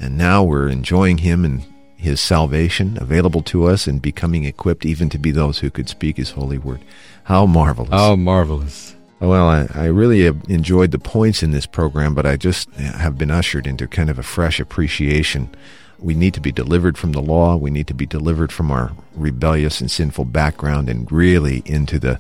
and 0.01 0.17
now 0.17 0.43
we're 0.43 0.69
enjoying 0.69 1.19
Him 1.19 1.45
and 1.45 1.63
His 1.95 2.21
salvation 2.21 2.97
available 3.01 3.43
to 3.43 3.67
us 3.67 3.87
and 3.87 4.01
becoming 4.01 4.45
equipped 4.45 4.87
even 4.87 5.11
to 5.11 5.19
be 5.19 5.31
those 5.31 5.59
who 5.59 5.71
could 5.71 5.91
speak 5.91 6.17
His 6.17 6.31
holy 6.31 6.57
word. 6.57 6.81
How 7.25 7.45
marvelous. 7.45 7.91
How 7.91 8.17
marvelous. 8.17 8.97
Well, 9.21 9.47
I, 9.47 9.69
I 9.75 9.85
really 9.85 10.25
enjoyed 10.49 10.93
the 10.93 10.99
points 10.99 11.43
in 11.43 11.51
this 11.51 11.67
program, 11.67 12.15
but 12.15 12.25
I 12.25 12.39
just 12.39 12.71
have 12.77 13.19
been 13.19 13.31
ushered 13.31 13.67
into 13.67 13.87
kind 13.87 14.09
of 14.09 14.19
a 14.19 14.23
fresh 14.23 14.59
appreciation. 14.59 15.51
We 16.01 16.15
need 16.15 16.35
to 16.35 16.41
be 16.41 16.53
delivered 16.53 16.97
from 16.97 17.13
the 17.13 17.23
law. 17.23 17.57
We 17.57 17.71
need 17.71 17.87
to 17.89 17.95
be 17.95 18.07
delivered 18.07 18.53
from 18.53 18.71
our 18.71 18.93
rebellious 19.15 19.81
and 19.81 19.91
sinful 19.91 20.27
background 20.27 20.89
and 20.89 21.11
really 21.11 21.63
into 21.67 21.99
the 21.99 22.19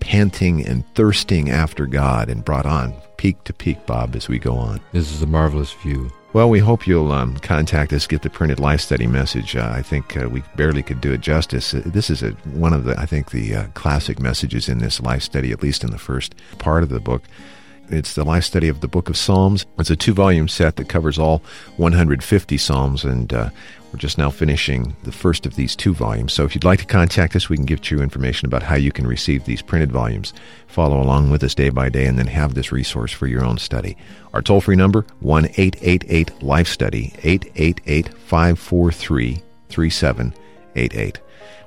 panting 0.00 0.66
and 0.66 0.84
thirsting 0.94 1.50
after 1.50 1.86
God 1.86 2.28
and 2.30 2.44
brought 2.44 2.66
on 2.66 2.94
peak 3.18 3.44
to 3.44 3.52
peak, 3.52 3.84
Bob, 3.84 4.16
as 4.16 4.28
we 4.28 4.38
go 4.38 4.54
on. 4.54 4.80
This 4.92 5.12
is 5.12 5.20
a 5.22 5.26
marvelous 5.26 5.72
view. 5.74 6.10
Well, 6.32 6.48
we 6.48 6.60
hope 6.60 6.86
you'll 6.86 7.12
um, 7.12 7.36
contact 7.38 7.92
us, 7.92 8.06
get 8.06 8.22
the 8.22 8.30
printed 8.30 8.60
life 8.60 8.80
study 8.80 9.06
message. 9.06 9.56
Uh, 9.56 9.72
I 9.74 9.82
think 9.82 10.16
uh, 10.16 10.28
we 10.28 10.42
barely 10.56 10.82
could 10.82 11.00
do 11.00 11.12
it 11.12 11.20
justice. 11.20 11.74
Uh, 11.74 11.82
this 11.84 12.08
is 12.08 12.22
a, 12.22 12.30
one 12.54 12.72
of 12.72 12.84
the, 12.84 12.98
I 12.98 13.04
think, 13.04 13.32
the 13.32 13.56
uh, 13.56 13.66
classic 13.74 14.20
messages 14.20 14.68
in 14.68 14.78
this 14.78 15.00
life 15.00 15.22
study, 15.22 15.50
at 15.50 15.62
least 15.62 15.84
in 15.84 15.90
the 15.90 15.98
first 15.98 16.34
part 16.58 16.82
of 16.82 16.88
the 16.88 17.00
book. 17.00 17.24
It's 17.90 18.14
the 18.14 18.24
life 18.24 18.44
study 18.44 18.68
of 18.68 18.80
the 18.80 18.88
book 18.88 19.08
of 19.08 19.16
Psalms. 19.16 19.66
It's 19.78 19.90
a 19.90 19.96
two 19.96 20.14
volume 20.14 20.46
set 20.46 20.76
that 20.76 20.88
covers 20.88 21.18
all 21.18 21.42
150 21.76 22.56
Psalms, 22.56 23.04
and 23.04 23.32
uh, 23.32 23.50
we're 23.92 23.98
just 23.98 24.16
now 24.16 24.30
finishing 24.30 24.94
the 25.02 25.10
first 25.10 25.44
of 25.44 25.56
these 25.56 25.74
two 25.74 25.92
volumes. 25.92 26.32
So 26.32 26.44
if 26.44 26.54
you'd 26.54 26.62
like 26.62 26.78
to 26.78 26.86
contact 26.86 27.34
us, 27.34 27.48
we 27.48 27.56
can 27.56 27.66
give 27.66 27.90
you 27.90 28.00
information 28.00 28.46
about 28.46 28.62
how 28.62 28.76
you 28.76 28.92
can 28.92 29.08
receive 29.08 29.44
these 29.44 29.60
printed 29.60 29.90
volumes. 29.90 30.32
Follow 30.68 31.02
along 31.02 31.30
with 31.30 31.42
us 31.42 31.52
day 31.52 31.70
by 31.70 31.88
day 31.88 32.06
and 32.06 32.16
then 32.16 32.28
have 32.28 32.54
this 32.54 32.70
resource 32.70 33.12
for 33.12 33.26
your 33.26 33.44
own 33.44 33.58
study. 33.58 33.96
Our 34.32 34.42
toll 34.42 34.60
free 34.60 34.76
number, 34.76 35.04
1 35.18 35.46
888 35.56 36.44
Life 36.44 36.68
Study, 36.68 37.12
888 37.24 38.14
543 38.14 39.42
3788. 39.68 41.20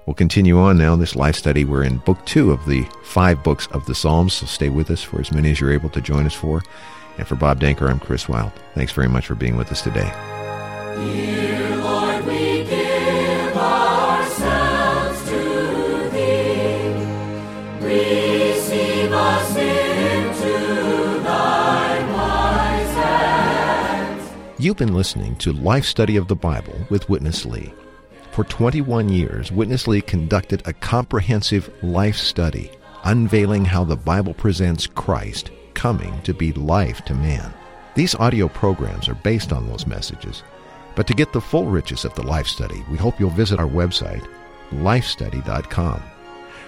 We'll 0.06 0.14
continue 0.14 0.60
on 0.60 0.78
now 0.78 0.98
this 0.98 1.16
life 1.16 1.36
study. 1.36 1.64
We're 1.64 1.84
in 1.84 1.98
book 1.98 2.26
two 2.26 2.52
of 2.52 2.66
the 2.66 2.86
five 3.04 3.42
books 3.42 3.68
of 3.68 3.86
the 3.86 3.96
Psalms, 3.96 4.34
so 4.34 4.46
stay 4.46 4.68
with 4.68 4.92
us 4.92 5.02
for 5.02 5.22
as 5.22 5.32
many 5.32 5.52
as 5.52 5.62
you're 5.62 5.72
able 5.72 5.90
to 5.92 6.02
join 6.02 6.26
us 6.26 6.34
for. 6.34 6.62
And 7.18 7.26
for 7.26 7.36
Bob 7.36 7.62
Danker, 7.62 7.90
I'm 7.90 8.00
Chris 8.00 8.28
Wild. 8.28 8.52
Thanks 8.76 8.92
very 8.92 9.08
much 9.08 9.28
for 9.28 9.36
being 9.36 9.56
with 9.56 9.72
us 9.72 9.82
today. 9.82 10.12
Dear 10.96 11.78
Lord, 11.78 12.26
we 12.26 12.66
give 12.66 13.56
ourselves 13.56 15.24
to 15.30 16.10
Thee. 16.12 16.96
Receive 17.86 19.12
us 19.12 19.56
into 19.56 21.20
Thy 21.24 22.12
wise 22.12 22.96
hands. 22.96 24.30
You've 24.58 24.78
been 24.78 24.94
listening 24.94 25.38
to 25.38 25.54
Life 25.54 25.86
Study 25.86 26.18
of 26.18 26.28
the 26.28 26.36
Bible 26.36 26.76
with 26.90 27.08
Witness 27.10 27.46
Lee. 27.46 27.74
For 28.34 28.44
21 28.46 29.10
years, 29.10 29.52
Witness 29.52 29.88
Lee 29.88 30.02
conducted 30.02 30.64
a 30.66 30.74
comprehensive 30.74 31.72
life 31.84 32.16
study, 32.16 32.72
unveiling 33.04 33.64
how 33.64 33.84
the 33.84 33.96
Bible 33.96 34.34
presents 34.34 34.88
Christ 34.88 35.52
coming 35.76 36.20
to 36.24 36.34
be 36.34 36.52
life 36.54 37.06
to 37.06 37.14
man. 37.14 37.54
These 37.94 38.16
audio 38.16 38.48
programs 38.48 39.08
are 39.08 39.14
based 39.14 39.54
on 39.54 39.68
those 39.68 39.86
messages. 39.86 40.42
But 40.96 41.06
to 41.06 41.14
get 41.14 41.32
the 41.32 41.42
full 41.42 41.66
riches 41.66 42.06
of 42.06 42.16
the 42.16 42.24
life 42.24 42.48
study, 42.48 42.84
we 42.90 42.98
hope 42.98 43.20
you'll 43.20 43.30
visit 43.30 43.60
our 43.60 43.70
website, 43.70 44.28
lifestudy.com. 44.72 46.02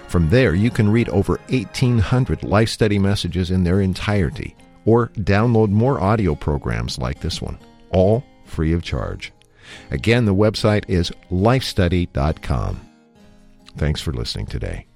From 0.06 0.30
there, 0.30 0.54
you 0.54 0.70
can 0.70 0.88
read 0.88 1.08
over 1.08 1.40
1,800 1.48 2.44
life 2.44 2.68
study 2.68 3.00
messages 3.00 3.50
in 3.50 3.64
their 3.64 3.80
entirety, 3.80 4.54
or 4.84 5.08
download 5.16 5.70
more 5.70 6.00
audio 6.00 6.36
programs 6.36 6.96
like 6.96 7.18
this 7.18 7.42
one, 7.42 7.58
all 7.90 8.22
free 8.44 8.72
of 8.72 8.84
charge. 8.84 9.32
Again, 9.90 10.24
the 10.24 10.34
website 10.34 10.84
is 10.88 11.12
lifestudy.com. 11.30 12.80
Thanks 13.76 14.00
for 14.00 14.12
listening 14.12 14.46
today. 14.46 14.86